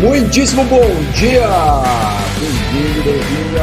Muitíssimo 0.00 0.64
bom 0.64 0.80
dia! 1.14 1.46
Bem-vindo, 2.40 3.02
bem-vinda 3.02 3.60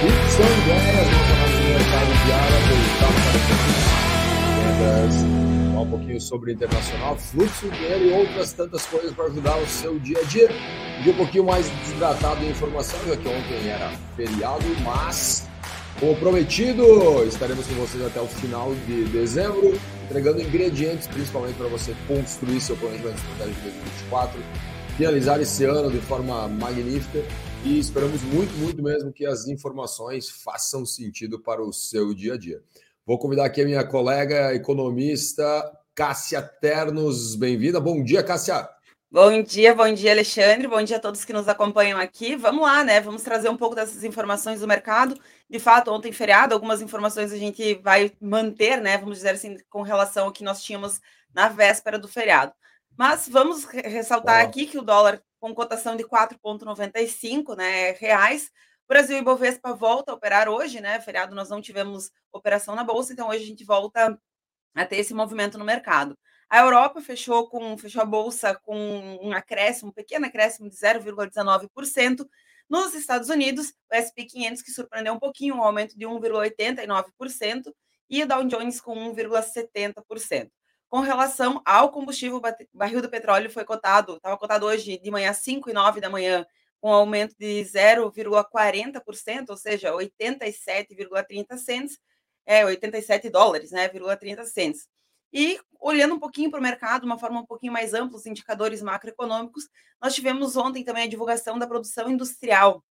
Ficção 0.00 0.46
Ideias, 0.62 1.06
nossa 1.12 1.32
análise 1.34 1.60
do 1.60 1.68
mercado 1.68 2.10
diária, 2.24 2.58
vendas, 4.78 5.14
falar 5.68 5.82
um 5.82 5.90
pouquinho 5.90 6.20
sobre 6.22 6.52
internacional, 6.54 7.18
fluxo 7.18 7.68
de 7.68 7.76
dinheiro 7.76 8.04
e 8.06 8.12
outras 8.12 8.54
tantas 8.54 8.86
coisas 8.86 9.12
para 9.12 9.26
ajudar 9.26 9.58
o 9.58 9.66
seu 9.66 9.98
dia 9.98 10.18
a 10.20 10.24
dia. 10.24 10.48
Um 11.06 11.10
um 11.10 11.14
pouquinho 11.14 11.44
mais 11.44 11.68
desidratado 11.68 12.42
em 12.42 12.48
informação, 12.48 12.98
já 13.06 13.16
que 13.18 13.28
ontem 13.28 13.68
era 13.68 13.92
feriado, 14.16 14.64
mas 14.82 15.46
como 16.00 16.16
prometido, 16.16 17.22
estaremos 17.24 17.66
com 17.66 17.74
vocês 17.74 18.02
até 18.06 18.22
o 18.22 18.26
final 18.26 18.74
de 18.86 19.04
dezembro, 19.04 19.78
entregando 20.04 20.40
ingredientes 20.40 21.06
principalmente 21.08 21.56
para 21.56 21.68
você 21.68 21.94
construir 22.08 22.58
seu 22.62 22.74
planejamento 22.74 23.18
estratégico 23.18 23.60
de 23.60 23.68
2024 23.68 24.73
finalizar 24.96 25.40
esse 25.40 25.64
ano 25.64 25.90
de 25.90 26.00
forma 26.00 26.46
magnífica 26.46 27.18
e 27.64 27.78
esperamos 27.78 28.22
muito, 28.22 28.52
muito 28.54 28.80
mesmo 28.80 29.12
que 29.12 29.26
as 29.26 29.48
informações 29.48 30.30
façam 30.30 30.86
sentido 30.86 31.40
para 31.40 31.62
o 31.62 31.72
seu 31.72 32.14
dia 32.14 32.34
a 32.34 32.38
dia. 32.38 32.62
Vou 33.04 33.18
convidar 33.18 33.44
aqui 33.44 33.62
a 33.62 33.64
minha 33.64 33.84
colega 33.84 34.54
economista 34.54 35.44
Cássia 35.94 36.40
Ternos. 36.40 37.34
Bem-vinda. 37.34 37.80
Bom 37.80 38.04
dia, 38.04 38.22
Cássia. 38.22 38.68
Bom 39.10 39.42
dia, 39.42 39.74
bom 39.74 39.92
dia, 39.92 40.12
Alexandre. 40.12 40.68
Bom 40.68 40.82
dia 40.82 40.96
a 40.96 41.00
todos 41.00 41.24
que 41.24 41.32
nos 41.32 41.48
acompanham 41.48 41.98
aqui. 41.98 42.36
Vamos 42.36 42.62
lá, 42.62 42.84
né? 42.84 43.00
Vamos 43.00 43.22
trazer 43.22 43.48
um 43.48 43.56
pouco 43.56 43.74
dessas 43.74 44.04
informações 44.04 44.60
do 44.60 44.68
mercado. 44.68 45.18
De 45.50 45.58
fato, 45.58 45.90
ontem 45.90 46.12
feriado, 46.12 46.54
algumas 46.54 46.80
informações 46.80 47.32
a 47.32 47.36
gente 47.36 47.74
vai 47.82 48.12
manter, 48.20 48.80
né? 48.80 48.96
Vamos 48.98 49.18
dizer 49.18 49.30
assim, 49.30 49.56
com 49.68 49.82
relação 49.82 50.26
ao 50.26 50.32
que 50.32 50.44
nós 50.44 50.62
tínhamos 50.62 51.00
na 51.34 51.48
véspera 51.48 51.98
do 51.98 52.06
feriado. 52.06 52.52
Mas 52.96 53.28
vamos 53.28 53.64
ressaltar 53.64 54.40
aqui 54.40 54.66
que 54.66 54.78
o 54.78 54.82
dólar 54.82 55.20
com 55.40 55.52
cotação 55.52 55.96
de 55.96 56.04
4,95 56.04 57.56
né, 57.56 57.92
reais. 57.92 58.50
Brasil 58.88 59.18
e 59.18 59.22
Bovespa 59.22 59.74
volta 59.74 60.12
a 60.12 60.14
operar 60.14 60.48
hoje, 60.48 60.80
né? 60.80 61.00
Feriado 61.00 61.34
nós 61.34 61.48
não 61.48 61.60
tivemos 61.60 62.10
operação 62.32 62.74
na 62.76 62.84
bolsa, 62.84 63.12
então 63.12 63.28
hoje 63.28 63.42
a 63.42 63.46
gente 63.46 63.64
volta 63.64 64.18
a 64.74 64.86
ter 64.86 64.96
esse 64.96 65.12
movimento 65.12 65.58
no 65.58 65.64
mercado. 65.64 66.16
A 66.48 66.60
Europa 66.60 67.00
fechou 67.00 67.48
com 67.48 67.76
fechou 67.76 68.02
a 68.02 68.04
bolsa 68.04 68.54
com 68.62 69.18
um 69.22 69.32
acréscimo, 69.32 69.90
um 69.90 69.92
pequeno 69.92 70.26
acréscimo 70.26 70.70
de 70.70 70.76
0,19%. 70.76 72.26
Nos 72.68 72.94
Estados 72.94 73.28
Unidos, 73.28 73.74
o 73.90 73.94
S&P 73.94 74.24
500 74.24 74.62
que 74.62 74.70
surpreendeu 74.70 75.14
um 75.14 75.18
pouquinho, 75.18 75.56
um 75.56 75.62
aumento 75.62 75.98
de 75.98 76.06
1,89% 76.06 77.74
e 78.08 78.22
o 78.22 78.28
Dow 78.28 78.44
Jones 78.44 78.80
com 78.80 78.94
1,70% 79.12 80.50
com 80.94 81.00
relação 81.00 81.60
ao 81.64 81.90
combustível, 81.90 82.36
o 82.36 82.78
barril 82.78 83.02
do 83.02 83.08
petróleo 83.08 83.50
foi 83.50 83.64
cotado, 83.64 84.14
estava 84.14 84.38
cotado 84.38 84.64
hoje 84.64 84.96
de 84.96 85.10
manhã 85.10 85.32
5 85.32 85.68
e 85.68 85.72
9 85.72 86.00
da 86.00 86.08
manhã, 86.08 86.46
com 86.80 86.92
aumento 86.92 87.34
de 87.36 87.62
0,40%, 87.64 89.48
ou 89.48 89.56
seja, 89.56 89.92
87,30 89.92 91.56
cents, 91.58 91.98
é, 92.46 92.64
87 92.64 93.28
dólares, 93.28 93.72
né, 93.72 93.88
30 93.88 94.44
cents. 94.44 94.86
E 95.32 95.58
olhando 95.80 96.14
um 96.14 96.20
pouquinho 96.20 96.48
para 96.48 96.60
o 96.60 96.62
mercado, 96.62 97.02
uma 97.02 97.18
forma 97.18 97.40
um 97.40 97.44
pouquinho 97.44 97.72
mais 97.72 97.92
ampla, 97.92 98.16
os 98.16 98.24
indicadores 98.24 98.80
macroeconômicos, 98.80 99.68
nós 100.00 100.14
tivemos 100.14 100.56
ontem 100.56 100.84
também 100.84 101.02
a 101.02 101.08
divulgação 101.08 101.58
da 101.58 101.66
produção 101.66 102.08
industrial, 102.08 102.84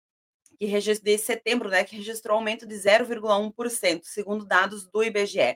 que 0.59 0.65
de 1.03 1.17
setembro, 1.19 1.69
né, 1.69 1.83
que 1.83 1.97
registrou 1.97 2.35
aumento 2.35 2.65
de 2.65 2.73
0,1%, 2.73 4.01
segundo 4.05 4.43
dados 4.43 4.89
do 4.89 5.03
IBGE. 5.03 5.55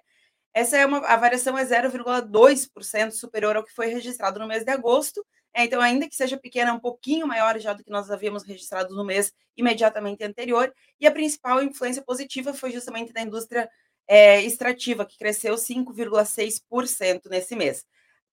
Essa 0.56 0.78
é 0.78 0.86
uma, 0.86 1.00
a 1.00 1.18
variação 1.18 1.58
é 1.58 1.66
0,2% 1.66 3.12
superior 3.12 3.58
ao 3.58 3.64
que 3.66 3.74
foi 3.74 3.88
registrado 3.88 4.40
no 4.40 4.48
mês 4.48 4.64
de 4.64 4.72
agosto. 4.72 5.22
É, 5.54 5.66
então, 5.66 5.82
ainda 5.82 6.08
que 6.08 6.16
seja 6.16 6.38
pequena, 6.38 6.70
é 6.70 6.74
um 6.74 6.80
pouquinho 6.80 7.28
maior 7.28 7.60
já 7.60 7.74
do 7.74 7.84
que 7.84 7.92
nós 7.92 8.10
havíamos 8.10 8.44
registrado 8.44 8.96
no 8.96 9.04
mês 9.04 9.34
imediatamente 9.58 10.24
anterior. 10.24 10.74
E 10.98 11.06
a 11.06 11.12
principal 11.12 11.62
influência 11.62 12.02
positiva 12.02 12.54
foi 12.54 12.72
justamente 12.72 13.12
da 13.12 13.20
indústria 13.20 13.70
é, 14.08 14.42
extrativa, 14.44 15.06
que 15.06 15.18
cresceu 15.18 15.56
5,6% 15.56 17.30
nesse 17.30 17.54
mês. 17.54 17.86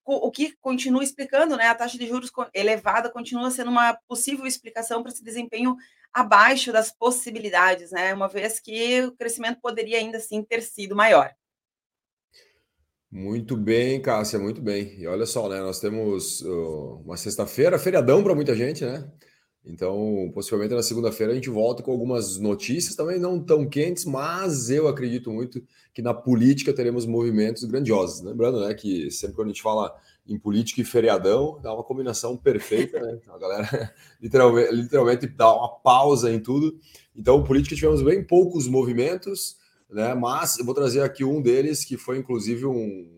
O 0.04 0.30
que 0.30 0.54
continua 0.60 1.02
explicando, 1.02 1.56
né, 1.56 1.68
a 1.68 1.74
taxa 1.74 1.98
de 1.98 2.06
juros 2.06 2.30
elevada 2.54 3.10
continua 3.10 3.50
sendo 3.50 3.70
uma 3.70 3.98
possível 4.06 4.46
explicação 4.46 5.02
para 5.02 5.10
esse 5.10 5.24
desempenho 5.24 5.76
abaixo 6.12 6.72
das 6.72 6.92
possibilidades, 6.92 7.90
né, 7.90 8.14
uma 8.14 8.28
vez 8.28 8.60
que 8.60 9.02
o 9.02 9.12
crescimento 9.12 9.60
poderia 9.60 9.98
ainda 9.98 10.18
assim 10.18 10.42
ter 10.44 10.62
sido 10.62 10.94
maior. 10.94 11.32
Muito 13.12 13.58
bem, 13.58 14.00
Cássia, 14.00 14.38
muito 14.38 14.62
bem. 14.62 14.98
E 14.98 15.06
olha 15.06 15.26
só, 15.26 15.46
né? 15.46 15.60
Nós 15.60 15.78
temos 15.78 16.40
uh, 16.40 17.02
uma 17.04 17.18
sexta-feira, 17.18 17.78
feriadão 17.78 18.24
para 18.24 18.34
muita 18.34 18.56
gente, 18.56 18.86
né? 18.86 19.06
Então, 19.66 20.30
possivelmente 20.34 20.74
na 20.74 20.82
segunda-feira 20.82 21.30
a 21.30 21.34
gente 21.34 21.50
volta 21.50 21.82
com 21.82 21.92
algumas 21.92 22.38
notícias 22.38 22.96
também 22.96 23.20
não 23.20 23.38
tão 23.38 23.68
quentes, 23.68 24.06
mas 24.06 24.70
eu 24.70 24.88
acredito 24.88 25.30
muito 25.30 25.62
que 25.92 26.00
na 26.00 26.14
política 26.14 26.72
teremos 26.72 27.04
movimentos 27.04 27.62
grandiosos. 27.64 28.22
Lembrando, 28.22 28.66
né, 28.66 28.72
que 28.72 29.10
sempre 29.10 29.36
quando 29.36 29.48
a 29.48 29.50
gente 29.52 29.62
fala 29.62 29.94
em 30.26 30.38
política 30.38 30.80
e 30.80 30.84
feriadão, 30.84 31.60
dá 31.62 31.72
uma 31.74 31.84
combinação 31.84 32.34
perfeita, 32.34 32.98
né? 32.98 33.20
A 33.28 33.38
galera 33.38 33.92
literalmente, 34.22 34.74
literalmente 34.74 35.26
dá 35.26 35.54
uma 35.54 35.68
pausa 35.68 36.32
em 36.32 36.40
tudo. 36.40 36.78
Então, 37.14 37.44
política 37.44 37.76
tivemos 37.76 38.02
bem 38.02 38.24
poucos 38.24 38.66
movimentos 38.66 39.60
né? 39.92 40.14
Mas 40.14 40.58
eu 40.58 40.64
vou 40.64 40.74
trazer 40.74 41.02
aqui 41.02 41.24
um 41.24 41.40
deles 41.40 41.84
que 41.84 41.96
foi 41.96 42.18
inclusive 42.18 42.66
um, 42.66 43.08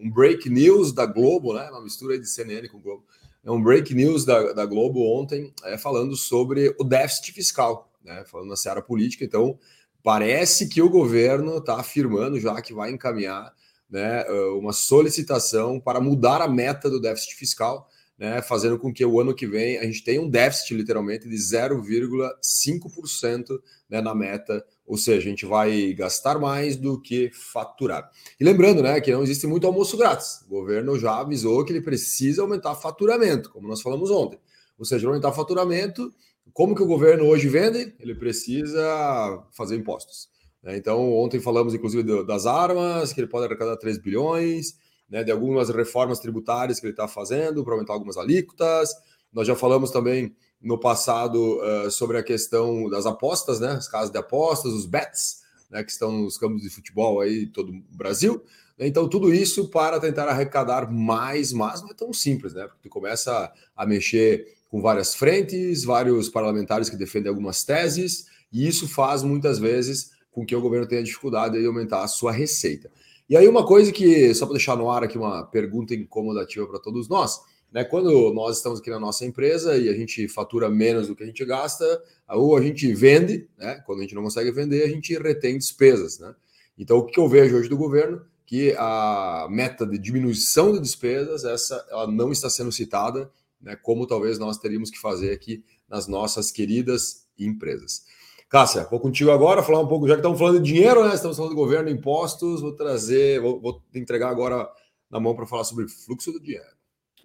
um 0.00 0.10
break 0.10 0.50
news 0.50 0.92
da 0.92 1.06
Globo, 1.06 1.54
né? 1.54 1.70
Uma 1.70 1.82
mistura 1.82 2.18
de 2.18 2.28
CNN 2.28 2.68
com 2.68 2.80
Globo. 2.80 3.06
É 3.42 3.50
um 3.50 3.62
break 3.62 3.94
news 3.94 4.24
da, 4.24 4.52
da 4.52 4.66
Globo 4.66 5.00
ontem, 5.00 5.52
é, 5.64 5.78
falando 5.78 6.14
sobre 6.16 6.74
o 6.78 6.84
déficit 6.84 7.32
fiscal, 7.32 7.90
né? 8.02 8.24
Falando 8.26 8.48
na 8.48 8.56
seara 8.56 8.82
política. 8.82 9.24
Então, 9.24 9.58
parece 10.02 10.68
que 10.68 10.82
o 10.82 10.90
governo 10.90 11.58
está 11.58 11.78
afirmando 11.80 12.40
já 12.40 12.60
que 12.60 12.74
vai 12.74 12.90
encaminhar 12.90 13.54
né, 13.88 14.24
uma 14.58 14.72
solicitação 14.72 15.78
para 15.78 16.00
mudar 16.00 16.42
a 16.42 16.48
meta 16.48 16.90
do 16.90 17.00
déficit 17.00 17.36
fiscal, 17.36 17.88
né, 18.18 18.42
fazendo 18.42 18.76
com 18.78 18.92
que 18.92 19.04
o 19.04 19.20
ano 19.20 19.34
que 19.34 19.46
vem 19.46 19.78
a 19.78 19.84
gente 19.84 20.02
tenha 20.02 20.20
um 20.20 20.28
déficit 20.28 20.74
literalmente 20.74 21.28
de 21.28 21.36
0,5% 21.36 23.60
né, 23.88 24.00
na 24.00 24.12
meta 24.14 24.64
ou 24.86 24.96
seja, 24.96 25.18
a 25.18 25.30
gente 25.30 25.46
vai 25.46 25.92
gastar 25.94 26.38
mais 26.38 26.76
do 26.76 27.00
que 27.00 27.30
faturar. 27.32 28.10
E 28.38 28.44
lembrando, 28.44 28.82
né, 28.82 29.00
que 29.00 29.12
não 29.12 29.22
existe 29.22 29.46
muito 29.46 29.66
almoço 29.66 29.96
grátis. 29.96 30.42
O 30.46 30.50
governo 30.50 30.98
já 30.98 31.20
avisou 31.20 31.64
que 31.64 31.72
ele 31.72 31.80
precisa 31.80 32.42
aumentar 32.42 32.74
faturamento, 32.74 33.50
como 33.50 33.66
nós 33.66 33.80
falamos 33.80 34.10
ontem. 34.10 34.38
Ou 34.78 34.84
seja, 34.84 35.06
aumentar 35.06 35.32
faturamento, 35.32 36.12
como 36.52 36.74
que 36.74 36.82
o 36.82 36.86
governo 36.86 37.26
hoje 37.26 37.48
vende? 37.48 37.94
Ele 37.98 38.14
precisa 38.14 39.42
fazer 39.52 39.76
impostos. 39.76 40.28
Né? 40.62 40.76
Então, 40.76 41.12
ontem 41.12 41.40
falamos, 41.40 41.74
inclusive, 41.74 42.24
das 42.24 42.44
armas, 42.44 43.12
que 43.12 43.20
ele 43.20 43.28
pode 43.28 43.46
arrecadar 43.46 43.76
3 43.76 43.98
bilhões, 43.98 44.74
né, 45.08 45.24
de 45.24 45.30
algumas 45.30 45.68
reformas 45.70 46.18
tributárias 46.18 46.78
que 46.78 46.86
ele 46.86 46.92
está 46.92 47.08
fazendo 47.08 47.64
para 47.64 47.74
aumentar 47.74 47.92
algumas 47.94 48.16
alíquotas. 48.16 48.90
Nós 49.32 49.46
já 49.46 49.56
falamos 49.56 49.90
também 49.90 50.34
no 50.64 50.78
passado 50.78 51.60
uh, 51.60 51.90
sobre 51.90 52.16
a 52.16 52.22
questão 52.22 52.88
das 52.88 53.04
apostas, 53.04 53.60
né? 53.60 53.72
As 53.72 53.86
casas 53.86 54.10
de 54.10 54.16
apostas, 54.16 54.72
os 54.72 54.86
bets, 54.86 55.42
né? 55.70 55.84
Que 55.84 55.92
estão 55.92 56.10
nos 56.10 56.38
campos 56.38 56.62
de 56.62 56.70
futebol 56.70 57.20
aí 57.20 57.46
todo 57.46 57.70
o 57.70 57.96
Brasil. 57.96 58.42
Então, 58.78 59.06
tudo 59.06 59.32
isso 59.32 59.68
para 59.68 60.00
tentar 60.00 60.26
arrecadar 60.26 60.90
mais, 60.90 61.52
mas 61.52 61.82
não 61.82 61.90
é 61.90 61.94
tão 61.94 62.12
simples, 62.12 62.54
né? 62.54 62.66
Porque 62.66 62.80
tu 62.82 62.88
começa 62.88 63.52
a 63.76 63.86
mexer 63.86 64.56
com 64.70 64.80
várias 64.80 65.14
frentes, 65.14 65.84
vários 65.84 66.28
parlamentares 66.30 66.88
que 66.88 66.96
defendem 66.96 67.28
algumas 67.28 67.62
teses, 67.62 68.26
e 68.50 68.66
isso 68.66 68.88
faz 68.88 69.22
muitas 69.22 69.58
vezes 69.58 70.10
com 70.32 70.44
que 70.44 70.56
o 70.56 70.60
governo 70.60 70.88
tenha 70.88 71.02
dificuldade 71.02 71.60
de 71.60 71.66
aumentar 71.66 72.02
a 72.02 72.08
sua 72.08 72.32
receita. 72.32 72.90
E 73.28 73.36
aí, 73.36 73.46
uma 73.46 73.66
coisa 73.66 73.92
que, 73.92 74.34
só 74.34 74.46
para 74.46 74.54
deixar 74.54 74.76
no 74.76 74.90
ar 74.90 75.04
aqui, 75.04 75.16
uma 75.16 75.44
pergunta 75.44 75.94
incomodativa 75.94 76.66
para 76.66 76.80
todos 76.80 77.06
nós 77.06 77.40
né? 77.74 77.82
Quando 77.82 78.32
nós 78.32 78.58
estamos 78.58 78.78
aqui 78.78 78.88
na 78.88 79.00
nossa 79.00 79.24
empresa 79.26 79.76
e 79.76 79.88
a 79.88 79.92
gente 79.92 80.28
fatura 80.28 80.70
menos 80.70 81.08
do 81.08 81.16
que 81.16 81.24
a 81.24 81.26
gente 81.26 81.44
gasta, 81.44 81.84
ou 82.28 82.56
a 82.56 82.62
gente 82.62 82.94
vende, 82.94 83.48
né? 83.58 83.82
quando 83.84 83.98
a 83.98 84.02
gente 84.02 84.14
não 84.14 84.22
consegue 84.22 84.52
vender, 84.52 84.84
a 84.84 84.88
gente 84.88 85.12
retém 85.18 85.58
despesas. 85.58 86.20
Né? 86.20 86.32
Então, 86.78 86.98
o 86.98 87.04
que 87.04 87.18
eu 87.18 87.28
vejo 87.28 87.56
hoje 87.56 87.68
do 87.68 87.76
governo? 87.76 88.22
Que 88.46 88.76
a 88.78 89.48
meta 89.50 89.84
de 89.84 89.98
diminuição 89.98 90.72
de 90.72 90.78
despesas, 90.78 91.44
essa 91.44 91.84
ela 91.90 92.06
não 92.06 92.30
está 92.30 92.48
sendo 92.48 92.70
citada, 92.70 93.28
né? 93.60 93.74
como 93.82 94.06
talvez 94.06 94.38
nós 94.38 94.56
teríamos 94.56 94.88
que 94.88 94.98
fazer 94.98 95.32
aqui 95.32 95.64
nas 95.88 96.06
nossas 96.06 96.52
queridas 96.52 97.26
empresas. 97.36 98.04
Cássia, 98.48 98.86
vou 98.88 99.00
contigo 99.00 99.32
agora 99.32 99.64
falar 99.64 99.80
um 99.80 99.88
pouco, 99.88 100.06
já 100.06 100.14
que 100.14 100.20
estamos 100.20 100.38
falando 100.38 100.60
de 100.60 100.72
dinheiro, 100.72 101.04
né? 101.08 101.12
Estamos 101.12 101.36
falando 101.36 101.50
de 101.50 101.56
governo, 101.56 101.90
impostos, 101.90 102.60
vou 102.60 102.72
trazer, 102.72 103.40
vou, 103.40 103.60
vou 103.60 103.82
entregar 103.92 104.28
agora 104.28 104.70
na 105.10 105.18
mão 105.18 105.34
para 105.34 105.44
falar 105.44 105.64
sobre 105.64 105.88
fluxo 105.88 106.30
do 106.30 106.40
dinheiro. 106.40 106.74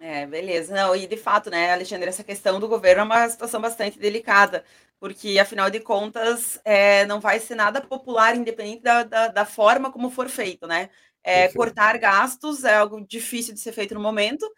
É, 0.02 0.26
beleza. 0.26 0.74
Não, 0.74 0.96
e 0.96 1.06
de 1.06 1.16
fato, 1.16 1.50
né, 1.50 1.72
Alexandre, 1.72 2.08
essa 2.08 2.24
questão 2.24 2.58
do 2.58 2.66
governo 2.66 3.02
é 3.02 3.04
uma 3.04 3.28
situação 3.28 3.60
bastante 3.60 3.98
delicada, 3.98 4.64
porque, 4.98 5.38
afinal 5.38 5.68
de 5.70 5.78
contas, 5.80 6.58
é, 6.64 7.04
não 7.04 7.20
vai 7.20 7.38
ser 7.38 7.54
nada 7.54 7.82
popular, 7.82 8.34
independente 8.34 8.82
da, 8.82 9.02
da, 9.04 9.28
da 9.28 9.44
forma 9.44 9.92
como 9.92 10.10
for 10.10 10.28
feito, 10.30 10.66
né? 10.66 10.88
É, 11.22 11.48
cortar 11.52 11.98
gastos 11.98 12.64
é 12.64 12.76
algo 12.76 13.06
difícil 13.06 13.52
de 13.52 13.60
ser 13.60 13.72
feito 13.72 13.92
no 13.94 14.00
momento, 14.00 14.50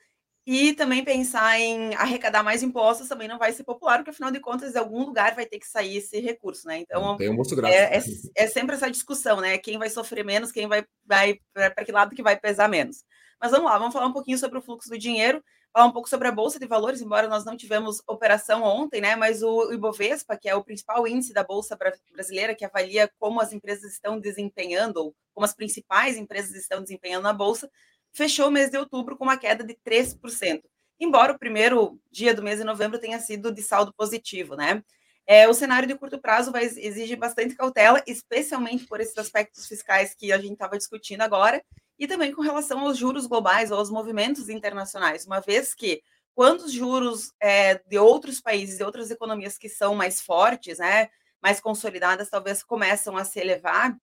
E 0.46 0.74
também 0.74 1.04
pensar 1.04 1.58
em 1.60 1.94
arrecadar 1.96 2.42
mais 2.42 2.62
impostos 2.64 3.08
também 3.08 3.28
não 3.28 3.38
vai 3.38 3.52
ser 3.52 3.64
popular, 3.64 3.98
porque 3.98 4.10
afinal 4.10 4.32
de 4.32 4.40
contas, 4.40 4.72
de 4.72 4.78
algum 4.78 5.04
lugar 5.06 5.36
vai 5.36 5.46
ter 5.46 5.60
que 5.60 5.68
sair 5.68 5.98
esse 5.98 6.20
recurso, 6.20 6.68
né? 6.68 6.78
Então, 6.78 7.16
Tem 7.16 7.30
um 7.30 7.36
é, 7.64 7.98
é, 7.98 8.02
é, 8.36 8.48
sempre 8.48 8.74
essa 8.76 8.90
discussão, 8.90 9.40
né? 9.40 9.58
Quem 9.58 9.78
vai 9.78 9.90
sofrer 9.90 10.24
menos, 10.24 10.52
quem 10.52 10.68
vai, 10.68 10.84
vai 11.06 11.40
para 11.54 11.84
que 11.84 11.92
lado 11.92 12.14
que 12.16 12.22
vai 12.24 12.38
pesar 12.38 12.68
menos. 12.68 13.04
Mas 13.42 13.50
vamos 13.50 13.68
lá, 13.68 13.76
vamos 13.76 13.92
falar 13.92 14.06
um 14.06 14.12
pouquinho 14.12 14.38
sobre 14.38 14.56
o 14.56 14.62
fluxo 14.62 14.88
do 14.88 14.96
dinheiro, 14.96 15.42
falar 15.72 15.86
um 15.86 15.90
pouco 15.90 16.08
sobre 16.08 16.28
a 16.28 16.32
Bolsa 16.32 16.60
de 16.60 16.66
Valores, 16.66 17.00
embora 17.00 17.26
nós 17.26 17.44
não 17.44 17.56
tivemos 17.56 18.00
operação 18.06 18.62
ontem, 18.62 19.00
né? 19.00 19.16
Mas 19.16 19.42
o 19.42 19.72
Ibovespa, 19.72 20.36
que 20.36 20.48
é 20.48 20.54
o 20.54 20.62
principal 20.62 21.08
índice 21.08 21.32
da 21.32 21.42
Bolsa 21.42 21.76
brasileira, 22.12 22.54
que 22.54 22.64
avalia 22.64 23.10
como 23.18 23.40
as 23.40 23.52
empresas 23.52 23.94
estão 23.94 24.20
desempenhando, 24.20 24.98
ou 24.98 25.14
como 25.34 25.44
as 25.44 25.52
principais 25.52 26.16
empresas 26.16 26.54
estão 26.54 26.80
desempenhando 26.80 27.24
na 27.24 27.32
Bolsa, 27.32 27.68
fechou 28.12 28.46
o 28.46 28.50
mês 28.50 28.70
de 28.70 28.78
outubro 28.78 29.16
com 29.16 29.24
uma 29.24 29.36
queda 29.36 29.64
de 29.64 29.76
3%, 29.84 30.62
embora 31.00 31.32
o 31.32 31.38
primeiro 31.38 31.98
dia 32.12 32.32
do 32.32 32.44
mês 32.44 32.60
de 32.60 32.64
novembro 32.64 33.00
tenha 33.00 33.18
sido 33.18 33.52
de 33.52 33.60
saldo 33.60 33.92
positivo, 33.92 34.54
né? 34.54 34.84
É, 35.26 35.48
o 35.48 35.54
cenário 35.54 35.88
de 35.88 35.96
curto 35.96 36.20
prazo 36.20 36.52
vai 36.52 36.64
exigir 36.64 37.16
bastante 37.16 37.56
cautela, 37.56 38.00
especialmente 38.06 38.86
por 38.86 39.00
esses 39.00 39.18
aspectos 39.18 39.66
fiscais 39.66 40.14
que 40.14 40.32
a 40.32 40.38
gente 40.38 40.52
estava 40.52 40.78
discutindo 40.78 41.22
agora, 41.22 41.60
e 41.98 42.06
também 42.06 42.32
com 42.32 42.42
relação 42.42 42.80
aos 42.80 42.96
juros 42.98 43.26
globais 43.26 43.70
ou 43.70 43.78
aos 43.78 43.90
movimentos 43.90 44.48
internacionais, 44.48 45.26
uma 45.26 45.40
vez 45.40 45.74
que 45.74 46.02
quando 46.34 46.62
os 46.62 46.72
juros 46.72 47.32
é, 47.40 47.74
de 47.74 47.98
outros 47.98 48.40
países 48.40 48.80
e 48.80 48.84
outras 48.84 49.10
economias 49.10 49.58
que 49.58 49.68
são 49.68 49.94
mais 49.94 50.20
fortes, 50.20 50.78
né, 50.78 51.10
mais 51.42 51.60
consolidadas, 51.60 52.30
talvez 52.30 52.62
começam 52.62 53.16
a 53.16 53.24
se 53.24 53.38
elevar, 53.38 53.96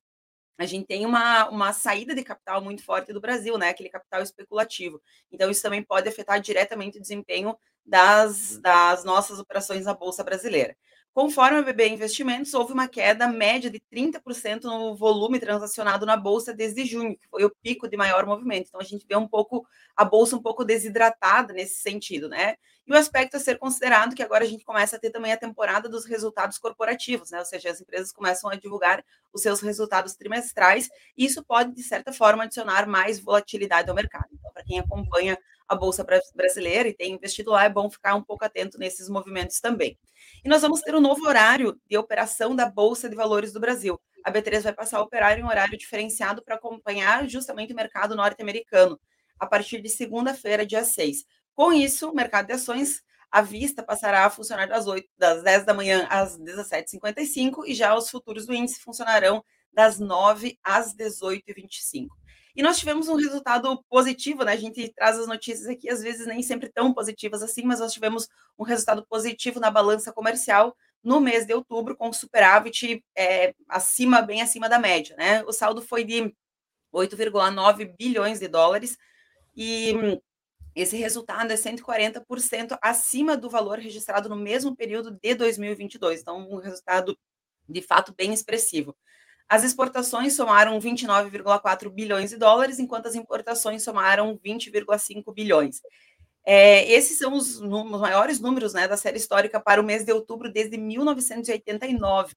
a 0.59 0.65
gente 0.65 0.85
tem 0.87 1.05
uma, 1.05 1.47
uma 1.49 1.71
saída 1.71 2.13
de 2.13 2.21
capital 2.21 2.61
muito 2.61 2.83
forte 2.83 3.13
do 3.13 3.21
Brasil, 3.21 3.57
né? 3.57 3.69
Aquele 3.69 3.87
capital 3.87 4.21
especulativo. 4.21 5.01
Então, 5.31 5.49
isso 5.49 5.61
também 5.61 5.81
pode 5.81 6.09
afetar 6.09 6.37
diretamente 6.41 6.97
o 6.97 7.01
desempenho 7.01 7.57
das, 7.85 8.57
das 8.57 9.05
nossas 9.05 9.39
operações 9.39 9.85
na 9.85 9.93
Bolsa 9.93 10.21
Brasileira. 10.21 10.75
Conforme 11.13 11.57
a 11.57 11.61
BB 11.61 11.89
Investimentos, 11.89 12.53
houve 12.53 12.71
uma 12.71 12.87
queda 12.87 13.27
média 13.27 13.69
de 13.69 13.81
30% 13.91 14.63
no 14.63 14.95
volume 14.95 15.39
transacionado 15.39 16.05
na 16.05 16.15
bolsa 16.15 16.53
desde 16.53 16.85
junho, 16.85 17.17
que 17.17 17.27
foi 17.27 17.43
o 17.43 17.53
pico 17.61 17.89
de 17.89 17.97
maior 17.97 18.25
movimento. 18.25 18.67
Então 18.67 18.79
a 18.79 18.83
gente 18.83 19.05
vê 19.07 19.15
um 19.15 19.27
pouco 19.27 19.65
a 19.97 20.05
bolsa 20.05 20.35
um 20.35 20.41
pouco 20.41 20.63
desidratada 20.63 21.51
nesse 21.51 21.75
sentido, 21.81 22.29
né? 22.29 22.55
E 22.87 22.91
o 22.91 22.95
aspecto 22.95 23.37
a 23.37 23.39
ser 23.39 23.57
considerado 23.57 24.15
que 24.15 24.23
agora 24.23 24.43
a 24.43 24.47
gente 24.47 24.63
começa 24.63 24.95
a 24.95 24.99
ter 24.99 25.09
também 25.09 25.31
a 25.31 25.37
temporada 25.37 25.89
dos 25.89 26.05
resultados 26.05 26.57
corporativos, 26.57 27.31
né? 27.31 27.39
Ou 27.39 27.45
seja, 27.45 27.69
as 27.69 27.81
empresas 27.81 28.11
começam 28.11 28.49
a 28.49 28.55
divulgar 28.55 29.03
os 29.33 29.41
seus 29.41 29.61
resultados 29.61 30.15
trimestrais, 30.15 30.89
e 31.17 31.25
isso 31.25 31.43
pode 31.43 31.73
de 31.75 31.83
certa 31.83 32.11
forma 32.11 32.45
adicionar 32.45 32.87
mais 32.87 33.19
volatilidade 33.19 33.89
ao 33.89 33.95
mercado. 33.95 34.27
Então, 34.31 34.51
para 34.51 34.63
quem 34.63 34.79
acompanha 34.79 35.37
a 35.69 35.75
bolsa 35.75 36.03
brasileira 36.35 36.89
e 36.89 36.93
tem 36.93 37.13
investido 37.13 37.51
lá, 37.51 37.63
é 37.63 37.69
bom 37.69 37.89
ficar 37.89 38.15
um 38.15 38.23
pouco 38.23 38.43
atento 38.43 38.79
nesses 38.79 39.07
movimentos 39.07 39.59
também. 39.59 39.97
E 40.43 40.49
nós 40.49 40.63
vamos 40.63 40.81
ter 40.81 40.95
um 40.95 40.99
novo 40.99 41.27
horário 41.27 41.79
de 41.87 41.95
operação 41.95 42.55
da 42.55 42.67
Bolsa 42.67 43.07
de 43.07 43.15
Valores 43.15 43.53
do 43.53 43.59
Brasil. 43.59 44.01
A 44.25 44.31
B3 44.31 44.61
vai 44.63 44.73
passar 44.73 44.97
a 44.97 45.01
operar 45.01 45.37
em 45.37 45.43
um 45.43 45.47
horário 45.47 45.77
diferenciado 45.77 46.43
para 46.43 46.55
acompanhar 46.55 47.29
justamente 47.29 47.71
o 47.71 47.75
mercado 47.75 48.15
norte-americano, 48.15 48.99
a 49.39 49.45
partir 49.45 49.79
de 49.79 49.89
segunda-feira, 49.89 50.65
dia 50.65 50.83
6. 50.83 51.23
Com 51.53 51.71
isso, 51.71 52.09
o 52.09 52.15
mercado 52.15 52.47
de 52.47 52.53
ações 52.53 53.03
à 53.31 53.41
vista 53.41 53.83
passará 53.83 54.25
a 54.25 54.29
funcionar 54.29 54.67
das, 54.67 54.87
8, 54.87 55.07
das 55.17 55.43
10 55.43 55.65
da 55.65 55.73
manhã 55.73 56.07
às 56.09 56.37
17h55 56.39 57.63
e 57.67 57.75
já 57.75 57.95
os 57.95 58.09
futuros 58.09 58.47
do 58.47 58.55
índice 58.55 58.81
funcionarão 58.81 59.43
das 59.71 59.99
9 59.99 60.57
às 60.63 60.95
18h25. 60.95 62.07
E 62.55 62.63
nós 62.63 62.77
tivemos 62.77 63.07
um 63.07 63.15
resultado 63.15 63.83
positivo, 63.89 64.43
né? 64.43 64.53
A 64.53 64.57
gente 64.57 64.91
traz 64.93 65.17
as 65.17 65.27
notícias 65.27 65.67
aqui, 65.67 65.89
às 65.89 66.01
vezes 66.01 66.25
nem 66.25 66.41
sempre 66.41 66.69
tão 66.69 66.93
positivas 66.93 67.43
assim, 67.43 67.63
mas 67.63 67.79
nós 67.79 67.93
tivemos 67.93 68.27
um 68.57 68.63
resultado 68.63 69.05
positivo 69.07 69.59
na 69.59 69.71
balança 69.71 70.11
comercial 70.11 70.75
no 71.03 71.21
mês 71.21 71.45
de 71.45 71.53
outubro, 71.53 71.95
com 71.95 72.11
superávit 72.11 73.03
é, 73.15 73.53
acima, 73.67 74.21
bem 74.21 74.41
acima 74.41 74.67
da 74.67 74.79
média, 74.79 75.15
né? 75.17 75.43
O 75.45 75.53
saldo 75.53 75.81
foi 75.81 76.03
de 76.03 76.33
8,9 76.93 77.95
bilhões 77.97 78.39
de 78.39 78.47
dólares 78.47 78.97
e 79.55 79.93
esse 80.75 80.97
resultado 80.97 81.51
é 81.51 81.55
140% 81.55 82.77
acima 82.81 83.35
do 83.35 83.49
valor 83.49 83.79
registrado 83.79 84.29
no 84.29 84.35
mesmo 84.35 84.75
período 84.75 85.11
de 85.11 85.35
2022. 85.35 86.21
Então, 86.21 86.49
um 86.49 86.57
resultado 86.57 87.17
de 87.67 87.81
fato 87.81 88.13
bem 88.15 88.33
expressivo. 88.33 88.95
As 89.49 89.63
exportações 89.63 90.35
somaram 90.35 90.79
29,4 90.79 91.89
bilhões 91.89 92.29
de 92.29 92.37
dólares, 92.37 92.77
enquanto 92.77 93.07
as 93.07 93.15
importações 93.15 93.83
somaram 93.83 94.37
20,5 94.37 95.33
bilhões. 95.33 95.81
É, 96.45 96.89
esses 96.91 97.17
são 97.17 97.33
os, 97.33 97.59
os, 97.59 97.99
maiores 97.99 98.39
números 98.39 98.73
né, 98.73 98.87
da 98.87 98.95
série 98.95 99.17
histórica 99.17 99.59
para 99.59 99.81
o 99.81 99.83
mês 99.83 100.05
de 100.05 100.13
outubro 100.13 100.51
desde 100.51 100.77
1989. 100.77 102.35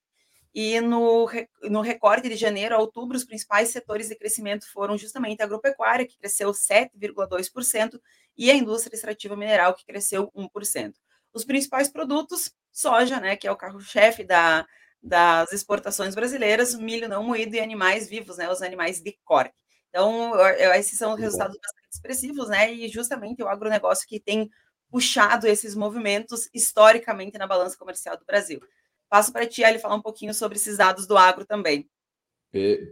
E 0.55 0.79
no, 0.81 1.29
no 1.63 1.81
recorte 1.81 2.29
de 2.29 2.35
janeiro 2.35 2.75
a 2.75 2.79
outubro, 2.79 3.15
os 3.15 3.23
principais 3.23 3.69
setores 3.69 4.09
de 4.09 4.15
crescimento 4.15 4.71
foram 4.71 4.97
justamente 4.97 5.41
a 5.41 5.45
agropecuária, 5.45 6.07
que 6.07 6.17
cresceu 6.17 6.51
7,2%, 6.51 7.99
e 8.35 8.49
a 8.49 8.55
indústria 8.55 8.95
extrativa 8.95 9.35
mineral, 9.35 9.73
que 9.75 9.85
cresceu 9.85 10.31
1%. 10.35 10.93
Os 11.31 11.45
principais 11.45 11.89
produtos, 11.89 12.51
soja, 12.71 13.19
né, 13.19 13.35
que 13.35 13.47
é 13.47 13.51
o 13.51 13.55
carro-chefe 13.55 14.23
da, 14.23 14.65
das 15.03 15.51
exportações 15.51 16.15
brasileiras, 16.15 16.73
milho 16.75 17.09
não 17.09 17.23
moído 17.23 17.55
e 17.55 17.59
animais 17.59 18.07
vivos, 18.07 18.37
né, 18.37 18.49
os 18.49 18.61
animais 18.61 19.01
de 19.01 19.17
corte. 19.25 19.53
Então, 19.89 20.33
esses 20.75 20.97
são 20.97 21.13
resultados 21.13 21.57
bastante 21.57 21.91
expressivos, 21.91 22.47
né, 22.47 22.73
e 22.73 22.87
justamente 22.87 23.43
o 23.43 23.47
agronegócio 23.47 24.07
que 24.07 24.19
tem 24.19 24.49
puxado 24.89 25.45
esses 25.45 25.75
movimentos 25.75 26.49
historicamente 26.53 27.37
na 27.37 27.45
balança 27.45 27.77
comercial 27.77 28.17
do 28.17 28.25
Brasil. 28.25 28.61
Passo 29.09 29.31
para 29.33 29.45
ti, 29.45 29.61
ele 29.61 29.77
falar 29.77 29.95
um 29.95 30.01
pouquinho 30.01 30.33
sobre 30.33 30.57
esses 30.57 30.77
dados 30.77 31.05
do 31.05 31.17
agro 31.17 31.45
também. 31.45 31.89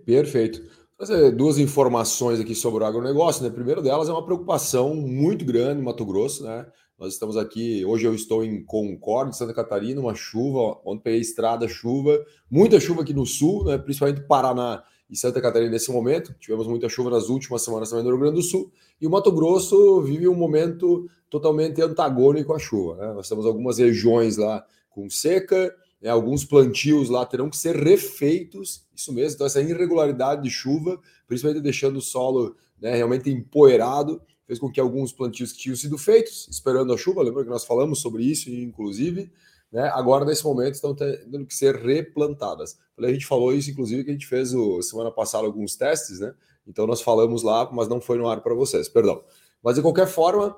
Perfeito. 0.05 0.61
Fazer 0.97 1.31
duas 1.31 1.57
informações 1.57 2.39
aqui 2.39 2.53
sobre 2.53 2.83
o 2.83 2.87
agronegócio, 2.87 3.43
né? 3.43 3.49
Primeiro 3.49 3.81
delas 3.81 4.09
é 4.09 4.11
uma 4.11 4.25
preocupação 4.25 4.93
muito 4.93 5.43
grande 5.45 5.81
em 5.81 5.83
Mato 5.83 6.05
Grosso, 6.05 6.43
né? 6.43 6.67
Nós 7.01 7.13
estamos 7.13 7.35
aqui, 7.35 7.83
hoje 7.83 8.05
eu 8.05 8.13
estou 8.13 8.45
em 8.45 8.63
Concórdia, 8.63 9.33
Santa 9.33 9.55
Catarina, 9.55 9.99
uma 9.99 10.13
chuva, 10.13 10.79
ontem 10.85 11.01
peguei 11.01 11.19
estrada, 11.19 11.67
chuva, 11.67 12.23
muita 12.47 12.79
chuva 12.79 13.01
aqui 13.01 13.11
no 13.11 13.25
sul, 13.25 13.65
né, 13.65 13.75
principalmente 13.75 14.21
Paraná 14.27 14.83
e 15.09 15.17
Santa 15.17 15.41
Catarina 15.41 15.71
nesse 15.71 15.91
momento. 15.91 16.35
Tivemos 16.39 16.67
muita 16.67 16.87
chuva 16.87 17.09
nas 17.09 17.27
últimas 17.27 17.63
semanas 17.63 17.89
também 17.89 18.05
no 18.05 18.11
Rio 18.11 18.19
Grande 18.19 18.35
do 18.35 18.43
Sul. 18.43 18.71
E 19.01 19.07
o 19.07 19.09
Mato 19.09 19.31
Grosso 19.31 19.99
vive 20.03 20.27
um 20.27 20.35
momento 20.35 21.09
totalmente 21.27 21.81
antagônico 21.81 22.53
à 22.53 22.59
chuva. 22.59 22.95
Né? 22.97 23.13
Nós 23.13 23.27
temos 23.27 23.47
algumas 23.47 23.79
regiões 23.79 24.37
lá 24.37 24.63
com 24.91 25.09
seca, 25.09 25.75
né? 25.99 26.11
alguns 26.11 26.45
plantios 26.45 27.09
lá 27.09 27.25
terão 27.25 27.49
que 27.49 27.57
ser 27.57 27.77
refeitos, 27.77 28.85
isso 28.95 29.11
mesmo. 29.11 29.33
Então, 29.33 29.47
essa 29.47 29.59
irregularidade 29.59 30.43
de 30.43 30.51
chuva, 30.51 30.99
principalmente 31.25 31.63
deixando 31.63 31.97
o 31.97 32.01
solo 32.01 32.55
né, 32.79 32.95
realmente 32.95 33.27
empoeirado, 33.31 34.21
fez 34.51 34.59
com 34.59 34.69
que 34.69 34.81
alguns 34.81 35.13
plantios 35.13 35.53
que 35.53 35.59
tinham 35.59 35.77
sido 35.77 35.97
feitos, 35.97 36.45
esperando 36.51 36.91
a 36.91 36.97
chuva, 36.97 37.23
lembra 37.23 37.41
que 37.41 37.49
nós 37.49 37.63
falamos 37.63 38.01
sobre 38.01 38.23
isso, 38.23 38.49
inclusive, 38.49 39.31
né, 39.71 39.89
agora 39.93 40.25
nesse 40.25 40.43
momento 40.43 40.73
estão 40.73 40.93
tendo 40.93 41.45
que 41.45 41.55
ser 41.55 41.77
replantadas. 41.77 42.77
A 42.99 43.07
gente 43.07 43.25
falou 43.25 43.53
isso, 43.53 43.71
inclusive, 43.71 44.03
que 44.03 44.09
a 44.09 44.13
gente 44.13 44.27
fez 44.27 44.53
o, 44.53 44.81
semana 44.81 45.09
passada 45.09 45.45
alguns 45.45 45.77
testes, 45.77 46.19
né? 46.19 46.33
Então 46.67 46.85
nós 46.85 47.01
falamos 47.01 47.43
lá, 47.43 47.69
mas 47.71 47.87
não 47.87 48.01
foi 48.01 48.17
no 48.17 48.27
ar 48.27 48.41
para 48.41 48.53
vocês, 48.53 48.89
perdão. 48.89 49.23
Mas 49.63 49.75
de 49.75 49.81
qualquer 49.81 50.07
forma, 50.07 50.53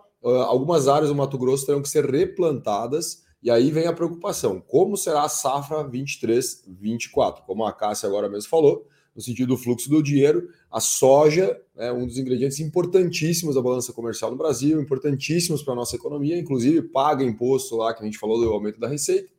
algumas 0.47 0.88
áreas 0.88 1.09
do 1.09 1.15
Mato 1.15 1.38
Grosso 1.38 1.63
terão 1.63 1.79
que 1.79 1.88
ser 1.88 2.09
replantadas, 2.09 3.21
e 3.43 3.51
aí 3.51 3.69
vem 3.69 3.85
a 3.85 3.93
preocupação: 3.93 4.59
como 4.59 4.97
será 4.97 5.21
a 5.21 5.29
safra 5.29 5.83
23-24? 5.85 7.43
Como 7.45 7.63
a 7.63 7.71
Cássia 7.71 8.09
agora 8.09 8.27
mesmo 8.27 8.50
falou, 8.50 8.88
no 9.15 9.22
sentido 9.22 9.50
do 9.50 9.58
fluxo 9.58 9.89
do 9.89 10.01
dinheiro. 10.01 10.50
A 10.72 10.79
soja 10.79 11.60
é 11.75 11.91
um 11.91 12.05
dos 12.05 12.17
ingredientes 12.17 12.60
importantíssimos 12.60 13.55
da 13.55 13.62
balança 13.62 13.93
comercial 13.93 14.32
no 14.32 14.38
Brasil, 14.38 14.82
importantíssimos 14.82 15.62
para 15.62 15.74
a 15.74 15.75
nossa 15.75 15.96
economia, 15.96 16.38
inclusive 16.38 16.82
paga 16.82 17.24
imposto 17.24 17.75
lá, 17.75 17.93
que 17.93 18.01
a 18.01 18.05
gente 18.05 18.17
falou 18.17 18.39
do 18.39 18.51
aumento 18.51 18.79
da 18.79 18.88
receita. 18.88 19.29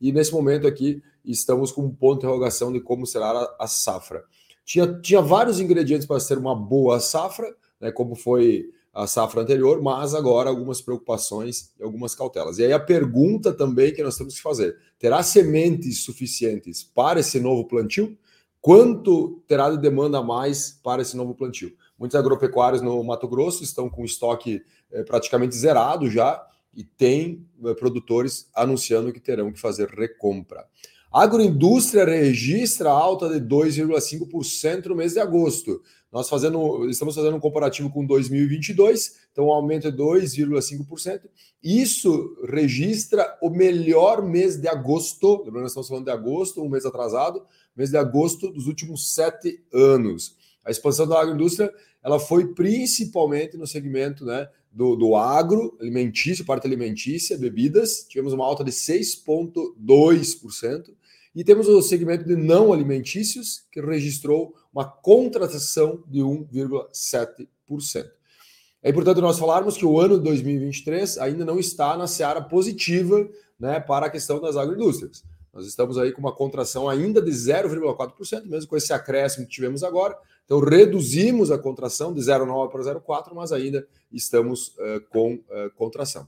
E 0.00 0.12
nesse 0.12 0.32
momento 0.32 0.66
aqui 0.66 1.02
estamos 1.24 1.70
com 1.70 1.82
um 1.82 1.90
ponto 1.90 2.20
de 2.20 2.26
interrogação 2.26 2.72
de 2.72 2.80
como 2.80 3.06
será 3.06 3.54
a, 3.58 3.66
safra. 3.66 4.24
Tinha, 4.64 5.00
tinha 5.00 5.20
vários 5.20 5.60
ingredientes 5.60 6.06
para 6.06 6.20
ser 6.20 6.38
uma 6.38 6.54
boa 6.54 7.00
safra, 7.00 7.54
né, 7.80 7.90
como 7.90 8.14
foi 8.14 8.70
a 8.92 9.06
safra 9.06 9.40
anterior, 9.40 9.80
mas 9.80 10.14
agora 10.14 10.50
algumas 10.50 10.82
preocupações 10.82 11.72
e 11.80 11.82
algumas 11.82 12.14
cautelas. 12.14 12.58
E 12.58 12.64
aí 12.64 12.72
a 12.72 12.80
pergunta 12.80 13.52
também 13.52 13.92
que 13.92 14.02
nós 14.02 14.16
temos 14.16 14.34
que 14.34 14.42
fazer: 14.42 14.76
terá 14.98 15.22
sementes 15.22 16.04
suficientes 16.04 16.82
para 16.82 17.20
esse 17.20 17.40
novo 17.40 17.64
plantio? 17.66 18.16
Quanto 18.62 19.42
terá 19.48 19.68
de 19.70 19.76
demanda 19.76 20.18
a 20.18 20.22
mais 20.22 20.78
para 20.84 21.02
esse 21.02 21.16
novo 21.16 21.34
plantio? 21.34 21.76
Muitos 21.98 22.14
agropecuários 22.14 22.80
no 22.80 23.02
Mato 23.02 23.26
Grosso 23.26 23.64
estão 23.64 23.90
com 23.90 24.04
estoque 24.04 24.64
é, 24.92 25.02
praticamente 25.02 25.56
zerado 25.56 26.08
já 26.08 26.46
e 26.72 26.84
tem 26.84 27.44
é, 27.64 27.74
produtores 27.74 28.48
anunciando 28.54 29.12
que 29.12 29.18
terão 29.18 29.52
que 29.52 29.58
fazer 29.58 29.88
recompra. 29.88 30.64
Agroindústria 31.12 32.06
registra 32.06 32.90
alta 32.90 33.28
de 33.28 33.38
2,5% 33.38 34.86
no 34.86 34.96
mês 34.96 35.12
de 35.12 35.20
agosto. 35.20 35.82
Nós 36.10 36.26
fazendo, 36.26 36.88
estamos 36.88 37.14
fazendo 37.14 37.36
um 37.36 37.40
comparativo 37.40 37.90
com 37.90 38.06
2022, 38.06 39.18
então 39.30 39.46
o 39.46 39.52
aumento 39.52 39.88
é 39.88 39.92
2,5%. 39.92 41.20
Isso 41.62 42.34
registra 42.48 43.36
o 43.42 43.50
melhor 43.50 44.22
mês 44.22 44.56
de 44.56 44.68
agosto, 44.68 45.42
lembrando, 45.44 45.62
nós 45.62 45.72
estamos 45.72 45.88
falando 45.88 46.06
de 46.06 46.10
agosto, 46.10 46.62
um 46.62 46.68
mês 46.68 46.86
atrasado, 46.86 47.44
mês 47.76 47.90
de 47.90 47.98
agosto 47.98 48.50
dos 48.50 48.66
últimos 48.66 49.14
sete 49.14 49.62
anos. 49.72 50.34
A 50.64 50.70
expansão 50.70 51.06
da 51.06 51.20
agroindústria 51.20 51.72
ela 52.02 52.18
foi 52.18 52.54
principalmente 52.54 53.56
no 53.56 53.66
segmento 53.66 54.24
né, 54.24 54.48
do, 54.72 54.96
do 54.96 55.14
agro, 55.14 55.76
alimentício, 55.80 56.44
parte 56.44 56.66
alimentícia, 56.66 57.38
bebidas, 57.38 58.04
tivemos 58.08 58.32
uma 58.32 58.44
alta 58.44 58.64
de 58.64 58.72
6,2%, 58.72 60.90
e 61.34 61.42
temos 61.42 61.68
o 61.68 61.80
segmento 61.80 62.24
de 62.24 62.36
não 62.36 62.72
alimentícios, 62.72 63.64
que 63.72 63.80
registrou 63.80 64.54
uma 64.72 64.84
contratação 64.84 66.02
de 66.06 66.20
1,7%. 66.20 67.46
É 68.82 68.90
importante 68.90 69.20
nós 69.20 69.38
falarmos 69.38 69.76
que 69.76 69.86
o 69.86 69.98
ano 69.98 70.18
de 70.18 70.24
2023 70.24 71.18
ainda 71.18 71.44
não 71.44 71.58
está 71.58 71.96
na 71.96 72.06
seara 72.06 72.42
positiva 72.42 73.28
né, 73.58 73.78
para 73.78 74.06
a 74.06 74.10
questão 74.10 74.40
das 74.40 74.56
agroindústrias. 74.56 75.22
Nós 75.52 75.66
estamos 75.66 75.98
aí 75.98 76.12
com 76.12 76.20
uma 76.20 76.34
contração 76.34 76.88
ainda 76.88 77.20
de 77.20 77.30
0,4%, 77.30 78.46
mesmo 78.46 78.68
com 78.68 78.76
esse 78.76 78.92
acréscimo 78.92 79.46
que 79.46 79.52
tivemos 79.52 79.84
agora. 79.84 80.16
Então, 80.44 80.58
reduzimos 80.58 81.50
a 81.50 81.58
contração 81.58 82.12
de 82.12 82.20
0,9 82.20 82.70
para 82.70 82.82
0,4, 82.82 83.34
mas 83.34 83.52
ainda 83.52 83.86
estamos 84.10 84.68
uh, 84.68 85.00
com 85.10 85.34
uh, 85.34 85.70
contração. 85.76 86.26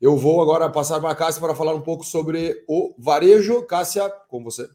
Eu 0.00 0.16
vou 0.16 0.40
agora 0.40 0.70
passar 0.70 1.00
para 1.00 1.10
a 1.10 1.14
Cássia 1.14 1.40
para 1.40 1.56
falar 1.56 1.74
um 1.74 1.80
pouco 1.80 2.04
sobre 2.04 2.64
o 2.68 2.94
varejo. 2.96 3.66
Cássia, 3.66 4.08
com 4.28 4.44
você. 4.44 4.68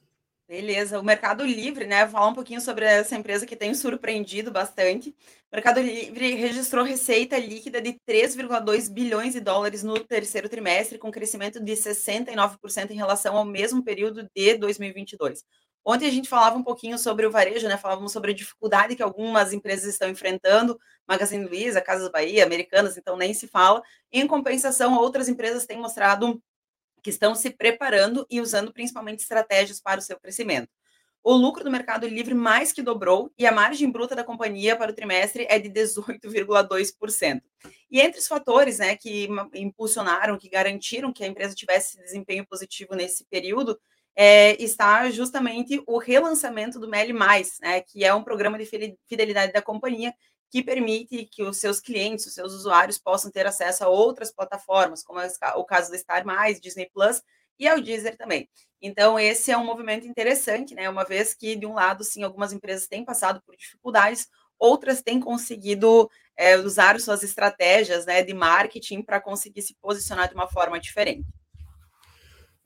Beleza, 0.46 1.00
o 1.00 1.04
Mercado 1.04 1.46
Livre, 1.46 1.88
né? 1.88 2.04
Vou 2.04 2.12
falar 2.12 2.28
um 2.28 2.34
pouquinho 2.34 2.60
sobre 2.60 2.84
essa 2.84 3.16
empresa 3.16 3.46
que 3.46 3.56
tem 3.56 3.74
surpreendido 3.74 4.52
bastante. 4.52 5.10
O 5.10 5.56
Mercado 5.56 5.80
Livre 5.80 6.36
registrou 6.36 6.84
receita 6.84 7.38
líquida 7.40 7.82
de 7.82 7.94
3,2 8.06 8.92
bilhões 8.92 9.34
de 9.34 9.40
dólares 9.40 9.82
no 9.82 9.98
terceiro 10.02 10.50
trimestre, 10.50 10.98
com 10.98 11.10
crescimento 11.10 11.64
de 11.64 11.72
69% 11.72 12.92
em 12.92 12.96
relação 12.96 13.38
ao 13.38 13.46
mesmo 13.46 13.82
período 13.82 14.30
de 14.36 14.58
2022. 14.58 15.46
Ontem 15.86 16.08
a 16.08 16.12
gente 16.12 16.30
falava 16.30 16.56
um 16.58 16.64
pouquinho 16.64 16.98
sobre 16.98 17.26
o 17.26 17.32
varejo, 17.32 17.68
né? 17.68 17.78
Falávamos 17.78 18.12
sobre 18.12 18.32
a 18.32 18.34
dificuldade 18.34 18.96
que 18.96 19.04
algumas 19.04 19.52
empresas 19.52 19.86
estão 19.86 20.10
enfrentando, 20.10 20.80
Magazine 21.06 21.46
Luiza, 21.46 21.82
Casas 21.82 22.10
Bahia, 22.10 22.46
Americanas, 22.46 22.98
então 22.98 23.18
nem 23.18 23.34
se 23.34 23.48
fala. 23.48 23.82
Em 24.12 24.26
compensação, 24.26 24.98
outras 24.98 25.28
empresas 25.28 25.66
têm 25.66 25.78
mostrado 25.78 26.42
que 27.02 27.10
estão 27.10 27.36
se 27.36 27.50
preparando 27.50 28.26
e 28.30 28.40
usando 28.40 28.72
principalmente 28.72 29.20
estratégias 29.20 29.82
para 29.82 30.00
o 30.00 30.04
seu 30.04 30.18
crescimento. 30.18 30.70
O 31.22 31.34
lucro 31.34 31.64
do 31.64 31.72
Mercado 31.72 32.06
Livre 32.06 32.34
mais 32.34 32.74
que 32.74 32.82
dobrou 32.82 33.32
e 33.38 33.46
a 33.46 33.52
margem 33.52 33.90
bruta 33.90 34.14
da 34.14 34.26
companhia 34.26 34.76
para 34.76 34.92
o 34.92 34.94
trimestre 34.94 35.46
é 35.50 35.58
de 35.58 35.70
18,2%. 35.70 37.42
E 37.90 38.02
entre 38.02 38.20
os 38.20 38.28
fatores 38.28 38.80
né, 38.80 38.98
que 38.98 39.30
impulsionaram, 39.54 40.38
que 40.38 40.50
garantiram 40.50 41.14
que 41.14 41.24
a 41.24 41.28
empresa 41.28 41.56
tivesse 41.56 41.98
desempenho 41.98 42.46
positivo 42.46 42.94
nesse 42.94 43.24
período, 43.26 43.80
é, 44.16 44.62
está 44.62 45.10
justamente 45.10 45.82
o 45.88 45.98
relançamento 45.98 46.80
do 46.80 46.88
Meli 46.88 47.14
né, 47.62 47.82
que 47.82 48.04
é 48.04 48.14
um 48.14 48.24
programa 48.24 48.58
de 48.58 48.66
fidelidade 49.08 49.52
da 49.52 49.62
companhia 49.62 50.14
que 50.52 50.62
permite 50.62 51.26
que 51.26 51.42
os 51.42 51.58
seus 51.58 51.80
clientes, 51.80 52.28
os 52.28 52.34
seus 52.36 52.54
usuários 52.54 53.00
possam 53.00 53.32
ter 53.32 53.48
acesso 53.48 53.84
a 53.84 53.90
outras 53.90 54.32
plataformas, 54.32 55.02
como 55.04 55.20
o 55.56 55.66
caso 55.66 55.90
do 55.90 55.98
Star 55.98 56.24
Disney 56.62 56.88
Plus 56.94 57.24
e 57.58 57.68
ao 57.68 57.82
Deezer 57.82 58.16
também. 58.16 58.48
Então, 58.80 59.18
esse 59.18 59.52
é 59.52 59.58
um 59.58 59.66
movimento 59.66 60.06
interessante, 60.06 60.76
né? 60.76 60.88
Uma 60.90 61.06
vez 61.06 61.34
que, 61.34 61.56
de 61.56 61.66
um 61.66 61.74
lado, 61.74 62.04
sim, 62.04 62.22
algumas 62.22 62.54
empresas 62.54 62.88
têm 62.88 63.04
passado 63.04 63.42
por 63.46 63.56
dificuldades, 63.56 64.28
outras 64.60 65.02
têm 65.02 65.20
conseguido 65.20 66.08
é, 66.38 66.58
usar 66.58 67.00
suas 67.00 67.24
estratégias 67.24 68.06
né, 68.06 68.22
de 68.22 68.34
marketing 68.34 69.02
para 69.02 69.20
conseguir 69.20 69.62
se 69.62 69.76
posicionar 69.82 70.28
de 70.28 70.36
uma 70.36 70.48
forma 70.48 70.80
diferente. 70.80 71.26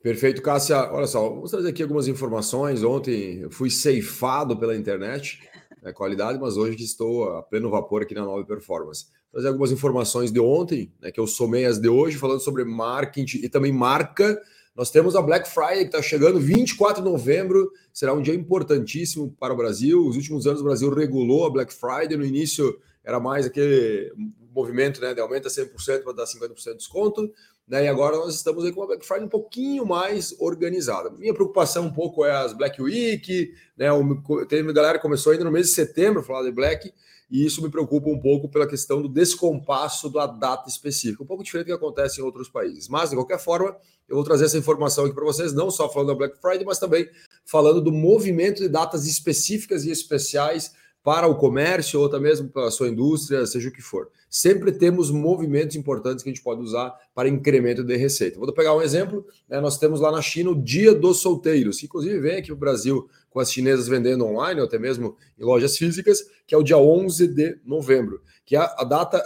Perfeito, 0.00 0.40
Cássia. 0.40 0.76
Olha 0.92 1.08
só, 1.08 1.28
vamos 1.28 1.50
trazer 1.50 1.70
aqui 1.70 1.82
algumas 1.82 2.06
informações. 2.06 2.84
Ontem 2.84 3.40
eu 3.40 3.50
fui 3.50 3.68
ceifado 3.68 4.56
pela 4.56 4.76
internet, 4.76 5.40
né, 5.82 5.92
qualidade, 5.92 6.38
mas 6.38 6.56
hoje 6.56 6.82
estou 6.84 7.36
a 7.36 7.42
pleno 7.42 7.68
vapor 7.68 8.02
aqui 8.02 8.14
na 8.14 8.24
Nova 8.24 8.44
Performance. 8.44 9.06
Vou 9.32 9.32
trazer 9.32 9.48
algumas 9.48 9.72
informações 9.72 10.30
de 10.30 10.38
ontem, 10.38 10.92
né, 11.00 11.10
que 11.10 11.18
eu 11.18 11.26
somei 11.26 11.66
as 11.66 11.80
de 11.80 11.88
hoje, 11.88 12.16
falando 12.16 12.38
sobre 12.38 12.64
marketing 12.64 13.38
e 13.38 13.48
também 13.48 13.72
marca. 13.72 14.40
Nós 14.72 14.92
temos 14.92 15.16
a 15.16 15.20
Black 15.20 15.48
Friday 15.48 15.80
que 15.80 15.86
está 15.86 16.00
chegando, 16.00 16.38
24 16.38 17.02
de 17.02 17.10
novembro, 17.10 17.68
será 17.92 18.14
um 18.14 18.22
dia 18.22 18.34
importantíssimo 18.34 19.34
para 19.40 19.52
o 19.52 19.56
Brasil. 19.56 20.06
Os 20.06 20.14
últimos 20.14 20.46
anos 20.46 20.60
o 20.60 20.64
Brasil 20.64 20.94
regulou 20.94 21.44
a 21.44 21.50
Black 21.50 21.74
Friday, 21.74 22.16
no 22.16 22.24
início 22.24 22.80
era 23.04 23.18
mais 23.18 23.46
aquele 23.46 24.12
movimento 24.54 25.00
né, 25.00 25.14
de 25.14 25.20
aumenta 25.20 25.48
100% 25.48 26.02
para 26.02 26.12
dar 26.12 26.24
50% 26.24 26.72
de 26.72 26.76
desconto. 26.76 27.32
Né? 27.68 27.84
E 27.84 27.88
agora 27.88 28.16
nós 28.16 28.34
estamos 28.34 28.64
aí 28.64 28.72
com 28.72 28.80
uma 28.80 28.86
Black 28.86 29.06
Friday 29.06 29.26
um 29.26 29.28
pouquinho 29.28 29.84
mais 29.84 30.34
organizada. 30.40 31.10
Minha 31.10 31.34
preocupação 31.34 31.84
um 31.84 31.92
pouco 31.92 32.24
é 32.24 32.32
as 32.32 32.54
Black 32.54 32.80
Week, 32.80 33.52
né? 33.76 33.92
O, 33.92 34.00
uma 34.00 34.72
galera 34.72 34.98
que 34.98 35.02
começou 35.02 35.32
ainda 35.32 35.44
no 35.44 35.52
mês 35.52 35.66
de 35.66 35.72
setembro 35.74 36.20
a 36.20 36.24
falar 36.24 36.44
de 36.44 36.50
Black, 36.50 36.90
e 37.30 37.44
isso 37.44 37.62
me 37.62 37.70
preocupa 37.70 38.08
um 38.08 38.18
pouco 38.18 38.48
pela 38.48 38.66
questão 38.66 39.02
do 39.02 39.08
descompasso 39.08 40.08
da 40.08 40.26
data 40.26 40.66
específica, 40.66 41.22
um 41.22 41.26
pouco 41.26 41.44
diferente 41.44 41.66
do 41.66 41.68
que 41.68 41.72
acontece 41.74 42.20
em 42.20 42.24
outros 42.24 42.48
países. 42.48 42.88
Mas, 42.88 43.10
de 43.10 43.16
qualquer 43.16 43.38
forma, 43.38 43.76
eu 44.08 44.16
vou 44.16 44.24
trazer 44.24 44.46
essa 44.46 44.56
informação 44.56 45.04
aqui 45.04 45.14
para 45.14 45.24
vocês, 45.24 45.52
não 45.52 45.70
só 45.70 45.92
falando 45.92 46.08
da 46.08 46.14
Black 46.14 46.40
Friday, 46.40 46.64
mas 46.64 46.78
também 46.78 47.06
falando 47.44 47.82
do 47.82 47.92
movimento 47.92 48.62
de 48.62 48.68
datas 48.68 49.06
específicas 49.06 49.84
e 49.84 49.90
especiais 49.90 50.72
para 51.04 51.26
o 51.26 51.36
comércio 51.36 52.00
ou 52.00 52.06
até 52.06 52.18
mesmo 52.18 52.48
para 52.48 52.68
a 52.68 52.70
sua 52.70 52.88
indústria, 52.88 53.46
seja 53.46 53.68
o 53.68 53.72
que 53.72 53.82
for. 53.82 54.10
Sempre 54.28 54.72
temos 54.72 55.10
movimentos 55.10 55.74
importantes 55.76 56.22
que 56.22 56.28
a 56.28 56.32
gente 56.32 56.42
pode 56.42 56.60
usar 56.60 56.94
para 57.14 57.28
incremento 57.28 57.82
de 57.82 57.96
receita. 57.96 58.38
Vou 58.38 58.52
pegar 58.52 58.74
um 58.74 58.82
exemplo, 58.82 59.26
né, 59.48 59.60
nós 59.60 59.78
temos 59.78 60.00
lá 60.00 60.12
na 60.12 60.20
China 60.20 60.50
o 60.50 60.62
Dia 60.62 60.94
dos 60.94 61.20
Solteiros, 61.20 61.78
que 61.78 61.86
inclusive 61.86 62.18
vem 62.20 62.36
aqui 62.36 62.48
para 62.48 62.54
o 62.54 62.58
Brasil 62.58 63.08
com 63.30 63.40
as 63.40 63.52
chinesas 63.52 63.88
vendendo 63.88 64.26
online 64.26 64.60
ou 64.60 64.66
até 64.66 64.78
mesmo 64.78 65.16
em 65.38 65.44
lojas 65.44 65.76
físicas, 65.76 66.24
que 66.46 66.54
é 66.54 66.58
o 66.58 66.62
dia 66.62 66.78
11 66.78 67.28
de 67.28 67.58
novembro, 67.64 68.20
que 68.44 68.56
é 68.56 68.58
a 68.58 68.84
data 68.84 69.22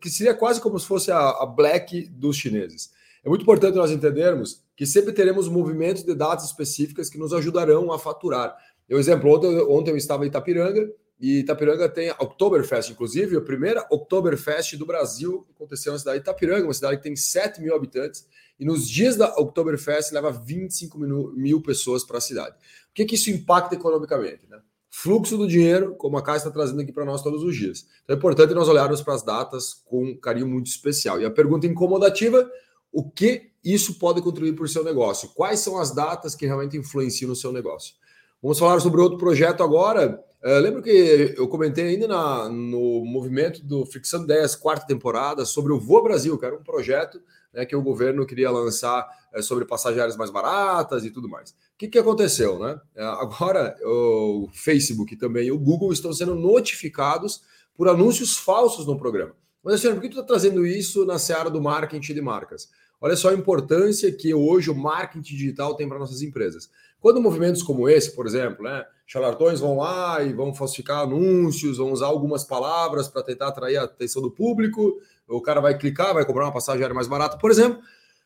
que 0.00 0.10
seria 0.10 0.34
quase 0.34 0.60
como 0.60 0.78
se 0.78 0.86
fosse 0.86 1.10
a, 1.10 1.18
a 1.18 1.46
Black 1.46 2.08
dos 2.10 2.36
chineses. 2.36 2.90
É 3.24 3.28
muito 3.28 3.42
importante 3.42 3.74
nós 3.74 3.90
entendermos 3.90 4.62
que 4.76 4.86
sempre 4.86 5.12
teremos 5.12 5.48
movimentos 5.48 6.04
de 6.04 6.14
datas 6.14 6.46
específicas 6.46 7.10
que 7.10 7.18
nos 7.18 7.32
ajudarão 7.32 7.92
a 7.92 7.98
faturar. 7.98 8.56
Eu, 8.88 8.98
exemplo, 8.98 9.30
ontem, 9.30 9.58
ontem 9.62 9.90
eu 9.90 9.96
estava 9.96 10.24
em 10.24 10.28
Itapiranga, 10.28 10.88
e 11.20 11.40
Itapiranga 11.40 11.88
tem 11.88 12.10
Oktoberfest, 12.12 12.92
inclusive, 12.92 13.36
a 13.36 13.40
primeira 13.40 13.84
Oktoberfest 13.90 14.76
do 14.76 14.86
Brasil 14.86 15.46
aconteceu 15.54 15.92
na 15.92 15.98
cidade 15.98 16.18
de 16.18 16.22
Itapiranga, 16.22 16.64
uma 16.64 16.74
cidade 16.74 16.98
que 16.98 17.02
tem 17.02 17.16
7 17.16 17.60
mil 17.60 17.74
habitantes, 17.74 18.26
e 18.58 18.64
nos 18.64 18.88
dias 18.88 19.16
da 19.16 19.28
Oktoberfest 19.36 20.12
leva 20.12 20.30
25 20.30 20.98
mil, 20.98 21.32
mil 21.34 21.60
pessoas 21.60 22.04
para 22.04 22.18
a 22.18 22.20
cidade. 22.20 22.56
O 22.90 22.94
que, 22.94 23.04
que 23.04 23.16
isso 23.16 23.30
impacta 23.30 23.74
economicamente? 23.74 24.46
Né? 24.48 24.60
Fluxo 24.90 25.36
do 25.36 25.46
dinheiro, 25.46 25.94
como 25.96 26.16
a 26.16 26.22
Caixa 26.22 26.48
está 26.48 26.50
trazendo 26.50 26.80
aqui 26.80 26.92
para 26.92 27.04
nós 27.04 27.22
todos 27.22 27.42
os 27.42 27.56
dias. 27.56 27.86
Então 28.04 28.14
é 28.14 28.18
importante 28.18 28.54
nós 28.54 28.68
olharmos 28.68 29.02
para 29.02 29.14
as 29.14 29.22
datas 29.22 29.74
com 29.84 30.04
um 30.04 30.16
carinho 30.16 30.46
muito 30.46 30.66
especial. 30.66 31.20
E 31.20 31.24
a 31.24 31.30
pergunta 31.30 31.66
incomodativa: 31.66 32.48
o 32.92 33.08
que 33.08 33.50
isso 33.62 33.98
pode 33.98 34.22
contribuir 34.22 34.54
para 34.54 34.64
o 34.64 34.68
seu 34.68 34.82
negócio? 34.82 35.28
Quais 35.30 35.60
são 35.60 35.78
as 35.78 35.92
datas 35.92 36.34
que 36.34 36.46
realmente 36.46 36.76
influenciam 36.76 37.28
no 37.28 37.36
seu 37.36 37.52
negócio? 37.52 37.94
Vamos 38.42 38.58
falar 38.58 38.80
sobre 38.80 39.00
outro 39.00 39.18
projeto 39.18 39.62
agora. 39.62 40.24
Uh, 40.42 40.60
lembro 40.60 40.82
que 40.82 41.34
eu 41.36 41.48
comentei 41.48 41.88
ainda 41.88 42.06
na, 42.06 42.48
no 42.48 43.04
movimento 43.04 43.64
do 43.64 43.84
Fricção 43.84 44.24
10, 44.24 44.54
quarta 44.54 44.86
temporada, 44.86 45.44
sobre 45.44 45.72
o 45.72 45.80
Voa 45.80 46.02
Brasil, 46.02 46.38
que 46.38 46.44
era 46.44 46.54
um 46.54 46.62
projeto 46.62 47.20
né, 47.52 47.66
que 47.66 47.74
o 47.74 47.82
governo 47.82 48.24
queria 48.24 48.50
lançar 48.50 49.04
uh, 49.34 49.42
sobre 49.42 49.64
passagens 49.64 50.16
mais 50.16 50.30
baratas 50.30 51.04
e 51.04 51.10
tudo 51.10 51.28
mais. 51.28 51.50
O 51.50 51.54
que, 51.76 51.88
que 51.88 51.98
aconteceu? 51.98 52.58
Né? 52.58 52.80
Uh, 52.96 53.02
agora, 53.02 53.76
o 53.82 54.48
Facebook 54.52 55.14
e 55.14 55.16
também 55.16 55.50
o 55.50 55.58
Google 55.58 55.92
estão 55.92 56.12
sendo 56.12 56.36
notificados 56.36 57.42
por 57.74 57.88
anúncios 57.88 58.36
falsos 58.36 58.86
no 58.86 58.96
programa. 58.96 59.34
Mas, 59.62 59.74
assim, 59.74 59.92
por 59.92 60.00
que 60.00 60.08
tu 60.08 60.20
está 60.20 60.22
trazendo 60.22 60.64
isso 60.64 61.04
na 61.04 61.18
seara 61.18 61.50
do 61.50 61.60
marketing 61.60 62.14
de 62.14 62.22
marcas? 62.22 62.68
Olha 63.00 63.16
só 63.16 63.30
a 63.30 63.34
importância 63.34 64.10
que 64.10 64.34
hoje 64.34 64.70
o 64.70 64.74
marketing 64.74 65.36
digital 65.36 65.74
tem 65.76 65.88
para 65.88 65.98
nossas 65.98 66.22
empresas. 66.22 66.70
Quando 67.00 67.20
movimentos 67.20 67.62
como 67.62 67.88
esse, 67.88 68.14
por 68.14 68.26
exemplo, 68.26 68.64
né, 68.64 68.84
charlatões 69.06 69.60
vão 69.60 69.78
lá 69.78 70.22
e 70.22 70.32
vão 70.32 70.54
falsificar 70.54 71.00
anúncios, 71.00 71.78
vão 71.78 71.92
usar 71.92 72.06
algumas 72.06 72.44
palavras 72.44 73.08
para 73.08 73.22
tentar 73.22 73.48
atrair 73.48 73.76
a 73.76 73.84
atenção 73.84 74.20
do 74.20 74.30
público, 74.30 75.00
o 75.26 75.40
cara 75.40 75.60
vai 75.60 75.76
clicar, 75.76 76.12
vai 76.14 76.24
comprar 76.24 76.44
uma 76.44 76.52
passagem 76.52 76.82
aérea 76.82 76.94
mais 76.94 77.06
barata, 77.06 77.38
por 77.38 77.50
exemplo, 77.50 77.80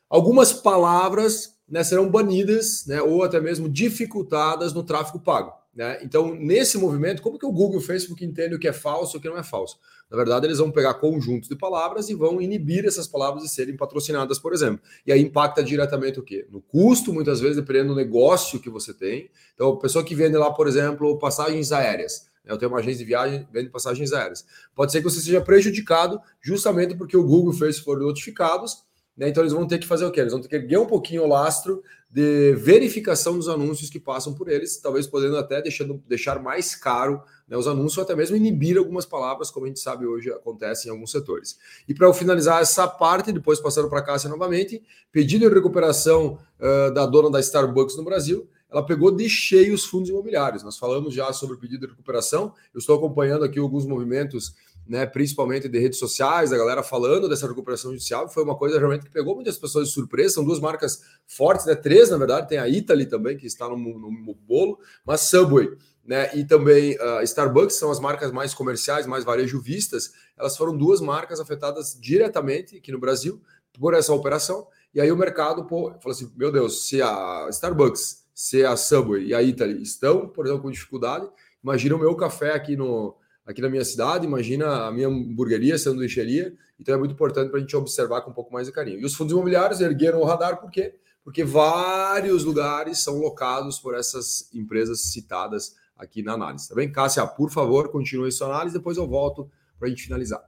algumas 0.09 0.53
palavras 0.53 1.57
né, 1.69 1.83
serão 1.85 2.11
banidas 2.11 2.85
né, 2.87 3.01
ou 3.01 3.23
até 3.23 3.41
mesmo 3.41 3.69
dificultadas 3.69 4.73
no 4.73 4.83
tráfego 4.83 5.21
pago. 5.21 5.53
Né? 5.75 5.99
Então, 6.03 6.35
nesse 6.35 6.77
movimento, 6.77 7.23
como 7.23 7.39
que 7.39 7.47
o 7.47 7.53
Google 7.53 7.77
e 7.77 7.79
o 7.79 7.87
Facebook 7.87 8.25
entendem 8.25 8.57
o 8.57 8.59
que 8.59 8.69
é 8.69 8.73
falso 8.73 9.17
e 9.17 9.19
o 9.19 9.21
que 9.21 9.29
não 9.29 9.39
é 9.39 9.43
falso? 9.43 9.79
Na 10.13 10.19
verdade, 10.19 10.47
eles 10.47 10.59
vão 10.59 10.71
pegar 10.71 10.93
conjuntos 10.93 11.49
de 11.49 11.57
palavras 11.57 12.11
e 12.11 12.15
vão 12.15 12.39
inibir 12.39 12.85
essas 12.85 13.09
palavras 13.09 13.45
de 13.45 13.49
serem 13.49 13.75
patrocinadas, 13.75 14.39
por 14.39 14.53
exemplo. 14.53 14.79
E 15.07 15.11
aí 15.11 15.23
impacta 15.23 15.65
diretamente 15.65 16.21
o 16.21 16.23
quê? 16.23 16.47
No 16.51 16.61
custo, 16.61 17.15
muitas 17.15 17.41
vezes, 17.41 17.57
dependendo 17.57 17.95
do 17.95 17.97
negócio 17.97 18.61
que 18.61 18.69
você 18.69 18.93
tem. 18.93 19.31
Então, 19.55 19.71
a 19.71 19.79
pessoa 19.79 20.05
que 20.05 20.15
vende 20.15 20.37
lá, 20.37 20.53
por 20.53 20.69
exemplo, 20.69 21.19
passagens 21.19 21.73
aéreas, 21.73 22.31
Eu 22.45 22.59
tenho 22.59 22.71
uma 22.71 22.81
agência 22.81 22.99
de 22.99 23.05
viagem, 23.05 23.49
vendo 23.51 23.71
passagens 23.71 24.13
aéreas. 24.13 24.45
Pode 24.75 24.93
ser 24.93 24.99
que 24.99 25.05
você 25.05 25.21
seja 25.21 25.41
prejudicado 25.41 26.21
justamente 26.43 26.95
porque 26.95 27.17
o 27.17 27.25
Google 27.25 27.53
fez 27.53 27.79
foram 27.79 28.03
notificados 28.03 28.85
né? 29.17 29.29
Então 29.29 29.43
eles 29.43 29.53
vão 29.53 29.67
ter 29.67 29.79
que 29.79 29.87
fazer 29.87 30.05
o 30.05 30.11
quê? 30.11 30.21
Eles 30.21 30.33
vão 30.33 30.41
ter 30.41 30.49
que 30.49 30.57
erguer 30.57 30.79
um 30.79 30.87
pouquinho 30.87 31.25
o 31.25 31.29
lastro 31.29 31.83
de 32.11 32.55
verificação 32.55 33.37
dos 33.37 33.49
anúncios 33.49 33.91
que 33.91 34.01
passam 34.01 34.35
por 34.35 34.49
eles, 34.49 34.79
talvez 34.79 35.07
podendo 35.07 35.37
até 35.37 35.63
deixando, 35.63 36.03
deixar 36.07 36.43
mais 36.43 36.75
caro 36.75 37.23
né, 37.53 37.59
os 37.59 37.69
anúncios 37.69 37.99
ou 37.99 38.05
até 38.05 38.17
mesmo 38.17 38.35
inibir 38.35 38.79
algumas 38.79 39.05
palavras, 39.05 39.51
como 39.51 39.67
a 39.67 39.69
gente 39.69 39.79
sabe 39.79 40.07
hoje 40.07 40.33
acontece 40.33 40.89
em 40.89 40.91
alguns 40.91 41.11
setores. 41.11 41.59
E 41.87 41.93
para 41.93 42.11
finalizar 42.15 42.63
essa 42.63 42.89
parte, 42.89 43.31
depois 43.31 43.61
passando 43.61 43.91
para 43.91 43.99
a 43.99 44.03
Cássia 44.03 44.31
novamente, 44.31 44.83
pedido 45.13 45.47
de 45.47 45.55
recuperação 45.55 46.39
uh, 46.59 46.95
da 46.95 47.05
dona 47.05 47.31
da 47.31 47.41
Starbucks 47.41 47.95
no 47.99 48.05
Brasil, 48.05 48.49
ela 48.71 48.83
pegou 48.83 49.15
de 49.15 49.29
cheio 49.29 49.75
os 49.75 49.85
fundos 49.85 50.09
imobiliários. 50.09 50.63
Nós 50.63 50.79
falamos 50.79 51.13
já 51.13 51.31
sobre 51.35 51.57
o 51.57 51.59
pedido 51.59 51.87
de 51.87 51.93
recuperação, 51.93 52.55
eu 52.73 52.79
estou 52.79 52.97
acompanhando 52.97 53.45
aqui 53.45 53.59
alguns 53.59 53.85
movimentos 53.85 54.55
né, 54.89 55.07
principalmente 55.07 55.69
de 55.69 55.79
redes 55.79 55.99
sociais, 55.99 56.53
a 56.53 56.57
galera 56.57 56.83
falando 56.83 57.29
dessa 57.29 57.47
recuperação 57.47 57.93
judicial, 57.93 58.29
foi 58.29 58.43
uma 58.43 58.57
coisa 58.57 58.79
realmente 58.79 59.05
que 59.05 59.13
pegou 59.13 59.35
muitas 59.35 59.57
pessoas 59.57 59.89
de 59.89 59.95
surpresa. 59.95 60.35
São 60.35 60.45
duas 60.45 60.59
marcas 60.59 61.03
fortes, 61.27 61.67
né? 61.67 61.75
Três, 61.75 62.11
na 62.11 62.17
verdade, 62.17 62.49
tem 62.49 62.59
a 62.59 62.69
Italy 62.69 63.07
também, 63.07 63.37
que 63.37 63.47
está 63.47 63.69
no, 63.69 63.77
no 63.77 64.35
bolo, 64.35 64.79
mas 65.07 65.21
Subway, 65.21 65.71
né? 66.05 66.35
E 66.35 66.45
também 66.45 66.97
uh, 66.97 67.23
Starbucks 67.23 67.77
são 67.77 67.91
as 67.91 68.01
marcas 68.01 68.33
mais 68.33 68.53
comerciais, 68.53 69.07
mais 69.07 69.25
varejo 69.25 69.61
vistas. 69.61 70.13
Elas 70.37 70.57
foram 70.57 70.77
duas 70.77 71.01
marcas 71.01 71.41
afetadas 71.41 71.97
diretamente 72.01 72.77
aqui 72.77 72.91
no 72.91 72.99
Brasil 72.99 73.41
por 73.79 73.95
essa 73.95 74.13
operação. 74.13 74.67
E 74.95 75.01
aí 75.01 75.11
o 75.11 75.17
mercado 75.17 75.65
pô, 75.65 75.93
falou 76.01 76.11
assim: 76.11 76.31
meu 76.37 76.51
Deus, 76.51 76.89
se 76.89 77.01
a 77.01 77.47
Starbucks, 77.51 78.25
se 78.35 78.65
a 78.65 78.77
Subway 78.77 79.27
e 79.27 79.35
a 79.35 79.43
Italy 79.43 79.81
estão, 79.83 80.29
por 80.29 80.47
exemplo, 80.47 80.63
com 80.63 80.71
dificuldade, 80.71 81.29
imagina 81.63 81.95
o 81.95 81.99
meu 81.99 82.15
café 82.17 82.53
aqui 82.53 82.77
no 82.77 83.17
aqui 83.45 83.61
na 83.61 83.69
minha 83.69 83.85
cidade, 83.85 84.25
imagina 84.25 84.87
a 84.87 84.93
minha 84.93 85.09
hamburgueria, 85.09 85.77
sanduicheria, 85.77 86.55
então 86.79 86.95
é 86.95 86.99
muito 86.99 87.13
importante 87.13 87.51
para 87.51 87.59
a 87.59 87.61
gente 87.61 87.77
observar 87.77 88.21
com 88.21 88.31
um 88.31 88.35
pouco 88.35 88.53
mais 88.53 88.69
de 88.69 88.73
carinho. 88.73 89.01
E 89.01 89.05
os 89.05 89.15
fundos 89.15 89.33
imobiliários 89.33 89.81
ergueram 89.81 90.21
o 90.21 90.25
radar, 90.25 90.61
por 90.61 90.71
quê? 90.71 90.95
Porque 91.25 91.43
vários 91.43 92.45
lugares 92.45 93.03
são 93.03 93.19
locados 93.19 93.81
por 93.81 93.97
essas 93.97 94.49
empresas 94.55 95.01
citadas 95.01 95.75
aqui 96.03 96.23
na 96.23 96.33
análise, 96.33 96.69
tá 96.69 96.75
bem? 96.75 96.91
Cássia, 96.91 97.27
por 97.27 97.51
favor, 97.51 97.91
continue 97.91 98.31
sua 98.33 98.49
análise, 98.49 98.77
depois 98.77 98.97
eu 98.97 99.07
volto 99.07 99.51
para 99.79 99.87
a 99.87 99.91
gente 99.91 100.03
finalizar. 100.03 100.43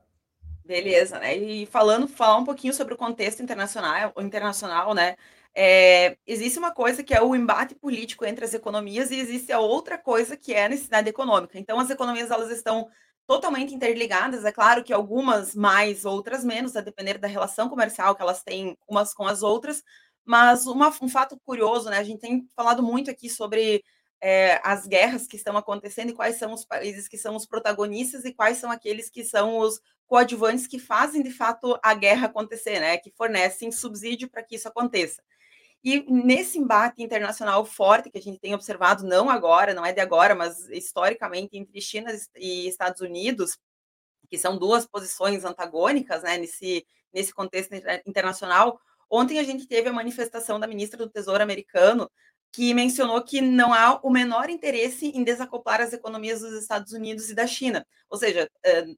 Beleza, 0.65 1.19
né? 1.19 1.37
E 1.37 1.67
falando, 1.67 2.09
falar 2.09 2.39
um 2.39 2.45
pouquinho 2.45 2.73
sobre 2.73 2.95
o 2.95 2.97
contexto 2.97 3.43
internacional, 3.43 4.13
internacional, 4.19 4.95
né? 4.95 5.17
É, 5.55 6.17
existe 6.27 6.59
uma 6.59 6.73
coisa 6.73 7.03
que 7.05 7.15
é 7.15 7.23
o 7.23 7.37
embate 7.37 7.75
político 7.75 8.25
entre 8.25 8.45
as 8.45 8.55
economias 8.55 9.11
e 9.11 9.17
existe 9.17 9.53
a 9.53 9.61
outra 9.61 9.97
coisa 9.97 10.37
que 10.37 10.53
é 10.53 10.65
a 10.65 10.69
necessidade 10.69 11.09
econômica. 11.09 11.59
Então, 11.59 11.79
as 11.79 11.91
economias 11.91 12.31
elas 12.31 12.51
estão 12.51 12.89
totalmente 13.27 13.75
interligadas. 13.75 14.45
É 14.45 14.51
claro 14.51 14.83
que 14.83 14.93
algumas 14.93 15.55
mais, 15.55 16.05
outras 16.05 16.45
menos, 16.45 16.75
a 16.77 16.81
depender 16.81 17.19
da 17.19 17.29
relação 17.29 17.69
comercial 17.69 18.15
que 18.15 18.23
elas 18.23 18.43
têm 18.43 18.77
umas 18.89 19.15
com 19.15 19.27
as 19.27 19.43
outras. 19.43 19.83
Mas 20.25 20.67
uma, 20.67 20.89
um 21.03 21.09
fato 21.09 21.39
curioso, 21.45 21.91
né? 21.91 21.99
A 21.99 22.05
gente 22.05 22.21
tem 22.21 22.49
falado 22.57 22.83
muito 22.83 23.11
aqui 23.11 23.29
sobre 23.29 23.85
é, 24.26 24.59
as 24.64 24.87
guerras 24.87 25.26
que 25.26 25.37
estão 25.37 25.54
acontecendo 25.54 26.09
e 26.09 26.14
quais 26.14 26.37
são 26.37 26.54
os 26.54 26.64
países 26.64 27.07
que 27.07 27.19
são 27.19 27.37
os 27.37 27.45
protagonistas 27.45 28.25
e 28.25 28.33
quais 28.33 28.57
são 28.57 28.71
aqueles 28.71 29.11
que 29.11 29.23
são 29.23 29.59
os 29.59 29.78
coadjuvantes 30.07 30.66
que 30.66 30.78
fazem 30.78 31.23
de 31.23 31.31
fato 31.31 31.78
a 31.83 31.93
guerra 31.93 32.26
acontecer, 32.26 32.81
né? 32.81 32.97
Que 32.97 33.11
fornecem 33.11 33.71
subsídio 33.71 34.31
para 34.31 34.43
que 34.43 34.54
isso 34.57 34.66
aconteça. 34.66 35.23
E 35.85 36.11
nesse 36.11 36.59
embate 36.59 37.02
internacional 37.02 37.66
forte 37.66 38.09
que 38.09 38.16
a 38.16 38.23
gente 38.23 38.38
tem 38.38 38.54
observado, 38.54 39.07
não 39.07 39.28
agora, 39.28 39.75
não 39.75 39.85
é 39.85 39.93
de 39.93 40.00
agora, 40.00 40.35
mas 40.35 40.71
historicamente 40.71 41.59
entre 41.59 41.78
China 41.83 42.11
e 42.37 42.66
Estados 42.66 43.02
Unidos, 43.02 43.59
que 44.31 44.38
são 44.38 44.57
duas 44.57 44.87
posições 44.87 45.45
antagônicas 45.45 46.23
né, 46.23 46.38
nesse, 46.38 46.87
nesse 47.12 47.35
contexto 47.35 47.75
internacional, 48.07 48.81
ontem 49.11 49.38
a 49.38 49.43
gente 49.43 49.66
teve 49.66 49.90
a 49.90 49.93
manifestação 49.93 50.59
da 50.59 50.66
ministra 50.66 50.97
do 50.97 51.11
Tesouro 51.11 51.43
americano 51.43 52.11
que 52.55 52.73
mencionou 52.73 53.21
que 53.21 53.40
não 53.40 53.75
há 53.75 53.99
o 54.01 54.09
menor 54.09 54.49
interesse 54.49 55.09
em 55.09 55.25
desacoplar 55.25 55.81
as 55.81 55.93
economias 55.93 56.40
dos 56.40 56.53
Estados 56.53 56.93
Unidos 56.93 57.29
e 57.29 57.35
da 57.35 57.49
China. 57.49 57.85
Ou 58.09 58.17
seja, 58.17 58.49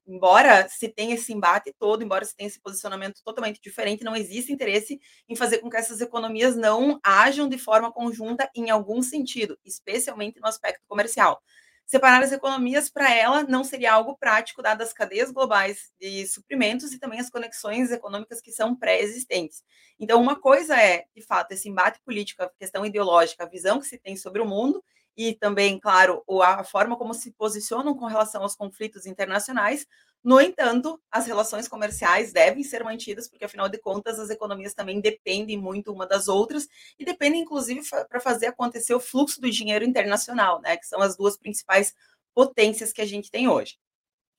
embora 0.05 0.69
se 0.69 0.87
tenha 0.87 1.15
esse 1.15 1.33
embate 1.33 1.73
todo, 1.79 2.03
embora 2.03 2.23
se 2.23 2.35
tenha 2.35 2.47
esse 2.47 2.61
posicionamento 2.61 3.19
totalmente 3.25 3.59
diferente, 3.59 4.03
não 4.03 4.15
existe 4.15 4.53
interesse 4.53 4.99
em 5.27 5.35
fazer 5.35 5.57
com 5.57 5.71
que 5.71 5.77
essas 5.77 6.01
economias 6.01 6.55
não 6.55 6.99
ajam 7.03 7.49
de 7.49 7.57
forma 7.57 7.91
conjunta 7.91 8.47
em 8.55 8.69
algum 8.69 9.01
sentido, 9.01 9.57
especialmente 9.65 10.39
no 10.39 10.47
aspecto 10.47 10.83
comercial. 10.87 11.41
Separar 11.87 12.21
as 12.21 12.33
economias 12.33 12.89
para 12.89 13.13
ela 13.15 13.43
não 13.43 13.63
seria 13.63 13.93
algo 13.93 14.17
prático, 14.17 14.61
dadas 14.61 14.89
as 14.89 14.93
cadeias 14.93 15.31
globais 15.31 15.93
de 15.99 16.27
suprimentos 16.27 16.91
e 16.91 16.99
também 16.99 17.17
as 17.17 17.29
conexões 17.29 17.91
econômicas 17.91 18.41
que 18.41 18.51
são 18.51 18.75
pré-existentes. 18.75 19.63
Então, 19.97 20.21
uma 20.21 20.35
coisa 20.35 20.75
é, 20.75 21.05
de 21.15 21.21
fato, 21.21 21.53
esse 21.53 21.69
embate 21.69 22.01
político, 22.03 22.43
a 22.43 22.49
questão 22.59 22.85
ideológica, 22.85 23.45
a 23.45 23.49
visão 23.49 23.79
que 23.79 23.87
se 23.87 23.97
tem 23.97 24.17
sobre 24.17 24.41
o 24.41 24.45
mundo, 24.45 24.83
e 25.15 25.33
também, 25.33 25.79
claro, 25.79 26.23
a 26.43 26.63
forma 26.63 26.95
como 26.95 27.13
se 27.13 27.31
posicionam 27.31 27.95
com 27.95 28.05
relação 28.05 28.43
aos 28.43 28.55
conflitos 28.55 29.07
internacionais, 29.07 29.87
no 30.27 30.41
entanto, 30.41 31.01
as 31.09 31.25
relações 31.25 31.69
comerciais 31.69 32.33
devem 32.33 32.61
ser 32.61 32.83
mantidas, 32.83 33.29
porque 33.29 33.45
afinal 33.45 33.69
de 33.69 33.77
contas 33.77 34.19
as 34.19 34.29
economias 34.29 34.73
também 34.73 34.99
dependem 34.99 35.57
muito 35.57 35.89
uma 35.89 36.05
das 36.05 36.27
outras 36.27 36.67
e 36.99 37.05
dependem, 37.05 37.43
inclusive, 37.43 37.79
para 38.09 38.19
fazer 38.19 38.47
acontecer 38.47 38.93
o 38.93 38.99
fluxo 38.99 39.39
do 39.39 39.49
dinheiro 39.49 39.85
internacional, 39.85 40.59
né? 40.59 40.75
Que 40.75 40.85
são 40.85 40.99
as 41.01 41.15
duas 41.15 41.37
principais 41.37 41.95
potências 42.35 42.91
que 42.91 43.01
a 43.01 43.05
gente 43.05 43.31
tem 43.31 43.47
hoje. 43.47 43.77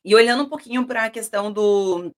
E 0.05 0.15
olhando 0.15 0.43
um 0.43 0.49
pouquinho 0.51 0.87
para 0.87 1.05
a 1.05 1.11
questão 1.11 1.51
do, 1.51 2.15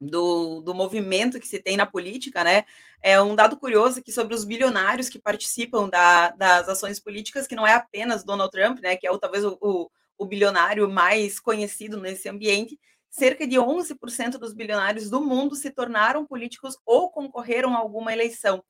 do, 0.00 0.60
do, 0.60 0.72
movimento 0.72 1.40
que 1.40 1.48
se 1.48 1.58
tem 1.58 1.76
na 1.76 1.86
política, 1.86 2.44
né? 2.44 2.64
É 3.02 3.20
um 3.20 3.34
dado 3.34 3.56
curioso 3.56 3.98
aqui 3.98 4.12
sobre 4.12 4.32
os 4.32 4.44
bilionários 4.44 5.08
que 5.08 5.18
participam 5.18 5.88
da, 5.88 6.30
das 6.30 6.68
ações 6.68 7.00
políticas, 7.00 7.48
que 7.48 7.56
não 7.56 7.66
é 7.66 7.74
apenas 7.74 8.22
Donald 8.22 8.52
Trump, 8.52 8.78
né? 8.78 8.96
Que 8.96 9.08
é 9.08 9.10
o, 9.10 9.18
talvez 9.18 9.44
o, 9.44 9.58
o, 9.60 9.90
o 10.16 10.24
bilionário 10.24 10.88
mais 10.88 11.40
conhecido 11.40 12.00
nesse 12.00 12.28
ambiente, 12.28 12.78
cerca 13.10 13.46
de 13.46 13.56
11% 13.58 14.38
dos 14.38 14.52
bilionários 14.52 15.10
do 15.10 15.20
mundo 15.20 15.54
se 15.54 15.70
tornaram 15.70 16.26
políticos 16.26 16.76
ou 16.84 17.10
concorreram 17.10 17.74
a 17.74 17.78
alguma 17.78 18.12
eleição. 18.12 18.62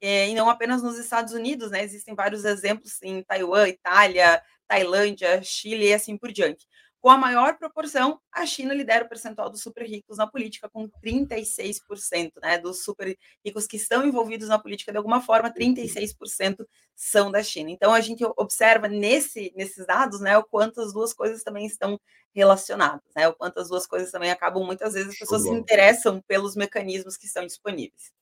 É, 0.00 0.28
e 0.28 0.34
não 0.34 0.50
apenas 0.50 0.82
nos 0.82 0.98
Estados 0.98 1.32
Unidos, 1.32 1.70
né? 1.70 1.82
Existem 1.82 2.14
vários 2.14 2.44
exemplos 2.44 3.00
em 3.02 3.22
Taiwan, 3.22 3.68
Itália, 3.68 4.42
Tailândia, 4.68 5.42
Chile 5.42 5.86
e 5.86 5.94
assim 5.94 6.18
por 6.18 6.30
diante. 6.32 6.66
Com 7.06 7.10
a 7.10 7.16
maior 7.16 7.56
proporção, 7.56 8.20
a 8.32 8.44
China 8.44 8.74
lidera 8.74 9.04
o 9.04 9.08
percentual 9.08 9.48
dos 9.48 9.62
super 9.62 9.86
ricos 9.86 10.18
na 10.18 10.26
política, 10.26 10.68
com 10.68 10.88
36%, 11.00 12.32
né? 12.42 12.58
Dos 12.58 12.82
super 12.82 13.16
ricos 13.44 13.64
que 13.64 13.76
estão 13.76 14.04
envolvidos 14.04 14.48
na 14.48 14.58
política 14.58 14.90
de 14.90 14.98
alguma 14.98 15.20
forma, 15.20 15.48
36% 15.48 16.66
são 16.96 17.30
da 17.30 17.44
China. 17.44 17.70
Então 17.70 17.94
a 17.94 18.00
gente 18.00 18.24
observa 18.36 18.88
nesse, 18.88 19.52
nesses 19.54 19.86
dados, 19.86 20.18
né, 20.18 20.36
o 20.36 20.42
quanto 20.42 20.80
as 20.80 20.92
duas 20.92 21.12
coisas 21.12 21.44
também 21.44 21.64
estão 21.64 21.96
relacionadas, 22.34 23.08
né? 23.14 23.28
O 23.28 23.34
quanto 23.34 23.60
as 23.60 23.68
duas 23.68 23.86
coisas 23.86 24.10
também 24.10 24.32
acabam 24.32 24.64
muitas 24.64 24.94
vezes 24.94 25.10
as 25.10 25.18
pessoas 25.20 25.42
se 25.42 25.50
interessam 25.50 26.20
pelos 26.26 26.56
mecanismos 26.56 27.16
que 27.16 27.26
estão 27.26 27.46
disponíveis. 27.46 28.12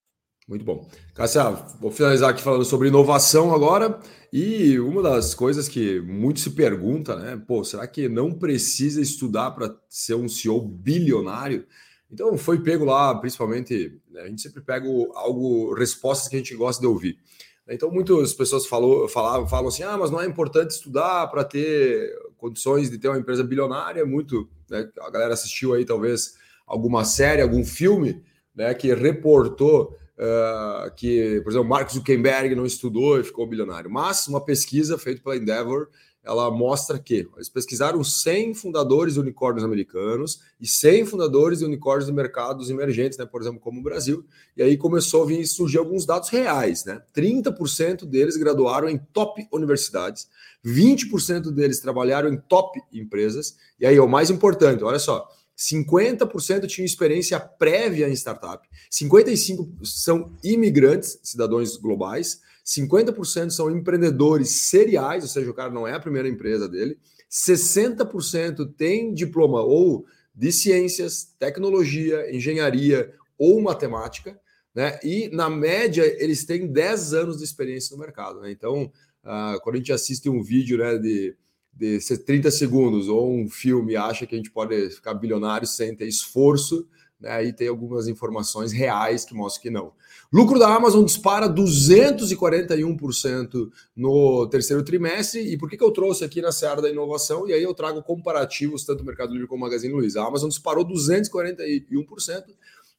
Muito 0.47 0.65
bom. 0.65 0.87
Cássia, 1.15 1.51
vou 1.81 1.91
finalizar 1.91 2.31
aqui 2.31 2.43
falando 2.43 2.65
sobre 2.67 2.89
inovação 2.89 3.55
agora. 3.55 3.99
E 4.31 4.79
uma 4.79 5.03
das 5.03 5.35
coisas 5.35 5.69
que 5.69 6.01
muito 6.01 6.41
se 6.41 6.51
pergunta, 6.51 7.17
né? 7.17 7.43
Pô, 7.47 7.65
será 7.65 7.87
que 7.87 8.09
não 8.09 8.31
precisa 8.33 9.01
estudar 9.01 9.53
para 9.53 9.75
ser 9.89 10.15
um 10.15 10.29
CEO 10.29 10.61
bilionário? 10.61 11.67
Então 12.11 12.37
foi 12.37 12.63
pego 12.63 12.85
lá, 12.85 13.15
principalmente, 13.15 13.99
né, 14.11 14.21
a 14.21 14.29
gente 14.29 14.43
sempre 14.43 14.61
pega 14.61 14.87
algo, 15.15 15.75
respostas 15.75 16.29
que 16.29 16.37
a 16.37 16.39
gente 16.39 16.55
gosta 16.55 16.81
de 16.81 16.87
ouvir. 16.87 17.19
Então 17.67 17.91
muitas 17.91 18.35
pessoas 18.35 18.67
falou, 18.67 19.09
falavam, 19.09 19.49
falam 19.49 19.69
assim, 19.69 19.83
ah, 19.83 19.97
mas 19.97 20.11
não 20.11 20.21
é 20.21 20.27
importante 20.27 20.73
estudar 20.73 21.27
para 21.29 21.43
ter 21.43 22.15
condições 22.37 22.91
de 22.91 22.99
ter 22.99 23.09
uma 23.09 23.19
empresa 23.19 23.43
bilionária. 23.43 24.05
Muito, 24.05 24.49
né, 24.71 24.89
a 25.01 25.11
galera 25.11 25.33
assistiu 25.33 25.73
aí 25.73 25.85
talvez 25.85 26.35
alguma 26.67 27.05
série, 27.05 27.41
algum 27.43 27.65
filme, 27.65 28.23
né, 28.55 28.75
que 28.75 28.95
reportou 28.95 29.97
uh, 30.19 30.95
que, 30.95 31.41
por 31.43 31.51
exemplo, 31.51 31.69
Mark 31.69 31.91
Zuckerberg 31.91 32.55
não 32.55 32.67
estudou 32.67 33.19
e 33.19 33.25
ficou 33.25 33.47
bilionário. 33.47 33.91
Mas 33.91 34.27
uma 34.27 34.41
pesquisa 34.41 34.99
feita 34.99 35.23
pela 35.23 35.37
Endeavor, 35.37 35.89
ela 36.25 36.51
mostra 36.51 36.99
que 36.99 37.29
eles 37.37 37.51
pesquisaram 37.51 38.03
100 38.03 38.55
fundadores 38.55 39.15
de 39.15 39.21
unicórnios 39.21 39.63
americanos 39.63 40.41
e 40.59 40.67
100 40.67 41.05
fundadores 41.05 41.59
de 41.59 41.67
unicórnios 41.67 42.07
de 42.07 42.13
mercados 42.15 42.71
emergentes, 42.71 43.19
né, 43.19 43.27
por 43.27 43.43
exemplo, 43.43 43.61
como 43.61 43.81
o 43.81 43.83
Brasil. 43.83 44.25
E 44.57 44.63
aí 44.63 44.77
começou 44.79 45.23
a 45.23 45.27
vir 45.27 45.47
surgir 45.47 45.77
alguns 45.77 46.07
dados 46.07 46.31
reais, 46.31 46.85
né? 46.87 47.03
30% 47.15 48.07
deles 48.07 48.39
graduaram 48.39 48.89
em 48.89 48.97
top 48.97 49.47
universidades, 49.53 50.27
20% 50.65 51.51
deles 51.51 51.79
trabalharam 51.81 52.33
em 52.33 52.39
top 52.39 52.81
empresas. 52.91 53.57
E 53.79 53.85
aí, 53.85 54.01
o 54.01 54.09
mais 54.09 54.31
importante, 54.31 54.83
olha 54.83 54.99
só, 54.99 55.29
50% 55.57 56.67
tinham 56.67 56.85
experiência 56.85 57.39
prévia 57.39 58.09
em 58.09 58.13
startup, 58.13 58.69
55% 58.91 59.85
são 59.85 60.37
imigrantes, 60.43 61.19
cidadãos 61.23 61.77
globais, 61.77 62.41
50% 62.65 63.51
são 63.51 63.71
empreendedores 63.71 64.51
seriais, 64.51 65.23
ou 65.23 65.29
seja, 65.29 65.51
o 65.51 65.55
cara 65.55 65.71
não 65.71 65.87
é 65.87 65.93
a 65.93 66.01
primeira 66.01 66.29
empresa 66.29 66.69
dele, 66.69 66.99
60% 67.31 68.75
tem 68.77 69.13
diploma 69.13 69.61
ou 69.61 70.07
de 70.35 70.51
ciências, 70.51 71.35
tecnologia, 71.39 72.35
engenharia 72.35 73.13
ou 73.39 73.61
matemática, 73.61 74.39
né? 74.75 74.99
E 75.05 75.29
na 75.33 75.49
média 75.49 76.03
eles 76.23 76.45
têm 76.45 76.67
10 76.67 77.15
anos 77.15 77.39
de 77.39 77.45
experiência 77.45 77.95
no 77.95 78.03
mercado. 78.03 78.41
Né? 78.41 78.51
Então, 78.51 78.91
uh, 79.23 79.61
quando 79.63 79.77
a 79.77 79.79
gente 79.79 79.93
assiste 79.93 80.29
um 80.29 80.43
vídeo 80.43 80.79
né, 80.79 80.99
de, 80.99 81.37
de 81.77 81.99
30 81.99 82.51
segundos 82.51 83.09
ou 83.09 83.33
um 83.33 83.49
filme 83.49 83.97
acha 83.97 84.27
que 84.27 84.35
a 84.35 84.39
gente 84.39 84.51
pode 84.51 84.91
ficar 84.91 85.15
bilionário 85.15 85.67
sem 85.67 85.95
ter 85.95 86.07
esforço, 86.07 86.87
né? 87.25 87.31
Aí 87.31 87.53
tem 87.53 87.69
algumas 87.69 88.07
informações 88.07 88.73
reais 88.73 89.25
que 89.25 89.35
mostram 89.35 89.63
que 89.63 89.71
não. 89.71 89.93
Lucro 90.33 90.59
da 90.59 90.75
Amazon 90.75 91.05
dispara 91.05 91.49
241% 91.49 93.71
no 93.97 94.47
terceiro 94.49 94.85
trimestre. 94.85 95.41
E 95.41 95.57
por 95.57 95.71
que, 95.71 95.77
que 95.77 95.85
eu 95.85 95.91
trouxe 95.91 96.25
aqui 96.25 96.43
na 96.43 96.53
seara 96.53 96.83
da 96.83 96.91
inovação? 96.91 97.49
E 97.49 97.53
aí 97.53 97.63
eu 97.63 97.73
trago 97.73 98.03
comparativos, 98.03 98.85
tanto 98.85 98.99
do 98.99 99.05
Mercado 99.05 99.33
Livre 99.33 99.49
como 99.49 99.63
Magazine 99.63 99.95
Luiza. 99.95 100.21
A 100.21 100.27
Amazon 100.27 100.49
disparou 100.49 100.87
241% 100.87 102.45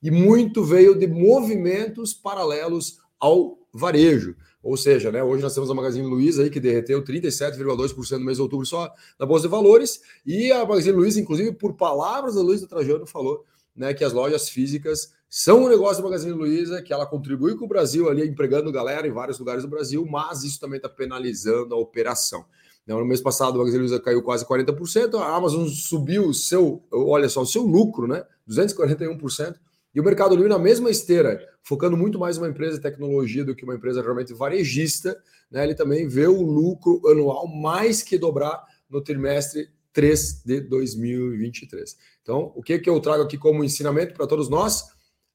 e 0.01 0.11
muito 0.11 0.63
veio 0.63 0.97
de 0.97 1.07
movimentos 1.07 2.13
paralelos 2.13 2.99
ao 3.19 3.57
varejo. 3.73 4.35
Ou 4.65 4.75
seja, 4.75 5.11
né, 5.11 5.23
hoje 5.23 5.43
nós 5.43 5.53
temos 5.53 5.69
a 5.69 5.75
Magazine 5.75 6.07
Luiza 6.07 6.41
aí 6.41 6.49
que 6.49 6.59
derreteu 6.59 7.03
37,2% 7.03 8.17
no 8.17 8.25
mês 8.25 8.37
de 8.37 8.41
outubro 8.41 8.65
só 8.65 8.91
na 9.19 9.23
Bolsa 9.23 9.43
de 9.43 9.51
Valores, 9.51 10.01
e 10.25 10.51
a 10.51 10.65
Magazine 10.65 10.97
Luiza, 10.97 11.19
inclusive, 11.19 11.51
por 11.51 11.75
palavras 11.75 12.33
da 12.33 12.41
Luiza 12.41 12.67
Trajano, 12.67 13.05
falou 13.05 13.45
né, 13.75 13.93
que 13.93 14.03
as 14.03 14.11
lojas 14.11 14.49
físicas 14.49 15.13
são 15.29 15.65
um 15.65 15.69
negócio 15.69 15.97
da 15.97 16.09
Magazine 16.09 16.31
Luiza, 16.31 16.81
que 16.81 16.91
ela 16.91 17.05
contribui 17.05 17.55
com 17.55 17.65
o 17.65 17.67
Brasil 17.67 18.09
ali, 18.09 18.27
empregando 18.27 18.71
galera 18.71 19.07
em 19.07 19.11
vários 19.11 19.37
lugares 19.37 19.61
do 19.61 19.69
Brasil, 19.69 20.03
mas 20.09 20.43
isso 20.43 20.59
também 20.59 20.77
está 20.77 20.89
penalizando 20.89 21.75
a 21.75 21.77
operação. 21.77 22.43
Né, 22.87 22.95
no 22.95 23.05
mês 23.05 23.21
passado, 23.21 23.53
a 23.53 23.57
Magazine 23.59 23.81
Luiza 23.81 23.99
caiu 23.99 24.23
quase 24.23 24.43
40%, 24.47 25.19
a 25.19 25.35
Amazon 25.35 25.67
subiu 25.67 26.27
o 26.27 26.33
seu, 26.33 26.81
olha 26.91 27.29
só, 27.29 27.43
o 27.43 27.45
seu 27.45 27.61
lucro, 27.61 28.07
né? 28.07 28.25
241%, 28.49 29.57
e 29.95 29.99
o 29.99 30.03
Mercado 30.03 30.35
Livre 30.35 30.49
na 30.49 30.59
mesma 30.59 30.89
esteira, 30.89 31.39
focando 31.63 31.95
muito 31.95 32.19
mais 32.19 32.37
uma 32.37 32.49
empresa 32.49 32.75
de 32.75 32.81
tecnologia 32.81 33.45
do 33.45 33.55
que 33.55 33.63
uma 33.63 33.75
empresa 33.75 34.01
realmente 34.01 34.33
varejista, 34.33 35.17
né? 35.49 35.63
Ele 35.63 35.73
também 35.73 36.05
vê 36.05 36.27
o 36.27 36.41
lucro 36.41 37.01
anual 37.07 37.47
mais 37.47 38.03
que 38.03 38.17
dobrar 38.17 38.61
no 38.89 39.01
trimestre 39.01 39.69
3 39.93 40.43
de 40.43 40.59
2023. 40.59 41.95
Então, 42.21 42.51
o 42.53 42.61
que, 42.61 42.77
que 42.77 42.89
eu 42.89 42.99
trago 42.99 43.23
aqui 43.23 43.37
como 43.37 43.63
ensinamento 43.63 44.13
para 44.13 44.27
todos 44.27 44.49
nós? 44.49 44.83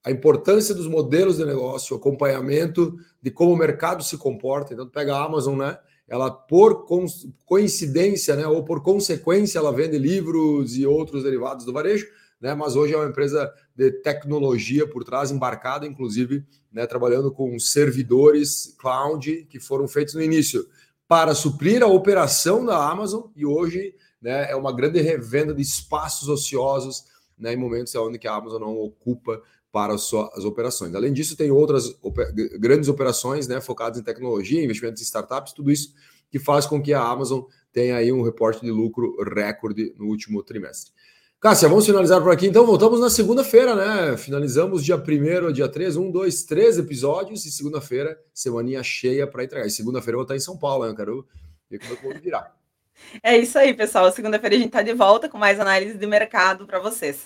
A 0.04 0.10
importância 0.10 0.74
dos 0.74 0.86
modelos 0.86 1.38
de 1.38 1.46
negócio, 1.46 1.96
acompanhamento 1.96 2.94
de 3.22 3.30
como 3.30 3.54
o 3.54 3.56
mercado 3.56 4.04
se 4.04 4.18
comporta. 4.18 4.74
Então, 4.74 4.86
pega 4.86 5.16
a 5.16 5.24
Amazon, 5.24 5.56
né? 5.58 5.78
Ela, 6.06 6.30
por 6.30 6.86
coincidência, 7.46 8.36
né, 8.36 8.46
ou 8.46 8.64
por 8.64 8.82
consequência, 8.82 9.58
ela 9.58 9.72
vende 9.72 9.96
livros 9.96 10.76
e 10.76 10.84
outros 10.84 11.22
derivados 11.22 11.64
do 11.64 11.72
varejo, 11.72 12.04
né? 12.40 12.54
Mas 12.54 12.74
hoje 12.74 12.94
é 12.94 12.96
uma 12.96 13.08
empresa 13.08 13.52
de 13.76 13.90
tecnologia 13.90 14.88
por 14.88 15.04
trás, 15.04 15.30
embarcada, 15.30 15.86
inclusive, 15.86 16.44
né, 16.72 16.86
trabalhando 16.86 17.32
com 17.32 17.58
servidores 17.58 18.74
cloud 18.78 19.46
que 19.48 19.60
foram 19.60 19.86
feitos 19.86 20.14
no 20.14 20.22
início 20.22 20.66
para 21.06 21.34
suprir 21.34 21.82
a 21.82 21.88
operação 21.88 22.64
da 22.64 22.88
Amazon 22.88 23.24
e 23.34 23.44
hoje 23.44 23.94
né, 24.22 24.50
é 24.50 24.54
uma 24.54 24.72
grande 24.72 25.00
revenda 25.00 25.52
de 25.52 25.60
espaços 25.60 26.28
ociosos 26.28 27.04
né, 27.36 27.52
em 27.52 27.56
momentos 27.56 27.94
onde 27.96 28.26
a 28.28 28.34
Amazon 28.34 28.60
não 28.60 28.78
ocupa 28.78 29.42
para 29.72 29.94
as 29.94 30.02
suas 30.02 30.44
operações. 30.44 30.94
Além 30.94 31.12
disso, 31.12 31.36
tem 31.36 31.50
outras 31.50 31.92
grandes 32.58 32.88
operações 32.88 33.48
né, 33.48 33.60
focadas 33.60 33.98
em 33.98 34.04
tecnologia, 34.04 34.62
investimentos 34.62 35.00
em 35.00 35.04
startups, 35.04 35.52
tudo 35.52 35.70
isso 35.70 35.94
que 36.30 36.38
faz 36.38 36.66
com 36.66 36.80
que 36.80 36.92
a 36.92 37.02
Amazon 37.02 37.42
tenha 37.72 37.96
aí 37.96 38.12
um 38.12 38.22
reporte 38.22 38.60
de 38.60 38.70
lucro 38.70 39.16
recorde 39.34 39.94
no 39.98 40.06
último 40.06 40.42
trimestre. 40.42 40.92
Cássia, 41.40 41.70
vamos 41.70 41.86
finalizar 41.86 42.20
por 42.20 42.30
aqui. 42.30 42.46
Então, 42.46 42.66
voltamos 42.66 43.00
na 43.00 43.08
segunda-feira, 43.08 43.74
né? 43.74 44.14
Finalizamos 44.18 44.84
dia 44.84 44.96
1 44.96 45.52
dia 45.52 45.66
3, 45.66 45.96
um, 45.96 46.10
dois, 46.10 46.44
três 46.44 46.76
episódios, 46.76 47.46
e 47.46 47.50
segunda-feira, 47.50 48.18
semaninha 48.34 48.82
cheia 48.82 49.26
para 49.26 49.42
entregar. 49.42 49.66
E 49.66 49.70
segunda-feira 49.70 50.16
eu 50.16 50.18
vou 50.18 50.24
estar 50.24 50.36
em 50.36 50.40
São 50.40 50.58
Paulo, 50.58 50.84
né? 50.84 50.90
Eu 50.90 50.96
quero 50.96 51.26
ver 51.70 51.78
como 51.78 51.94
é 51.94 51.96
que 51.96 52.04
eu 52.06 52.12
vou 52.12 52.20
virar. 52.20 52.54
É 53.22 53.38
isso 53.38 53.58
aí, 53.58 53.72
pessoal. 53.72 54.12
Segunda-feira 54.12 54.54
a 54.54 54.58
gente 54.58 54.68
está 54.68 54.82
de 54.82 54.92
volta 54.92 55.30
com 55.30 55.38
mais 55.38 55.58
análise 55.58 55.96
de 55.96 56.06
mercado 56.06 56.66
para 56.66 56.78
vocês. 56.78 57.22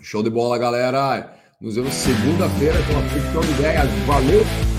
Show 0.00 0.22
de 0.22 0.30
bola, 0.30 0.56
galera. 0.56 1.36
Nos 1.60 1.74
vemos 1.74 1.92
segunda-feira 1.92 2.78
com 2.86 2.92
uma 2.94 3.08
ficção 3.10 3.42
de 3.42 3.50
ideias. 3.50 3.86
Valeu! 4.06 4.69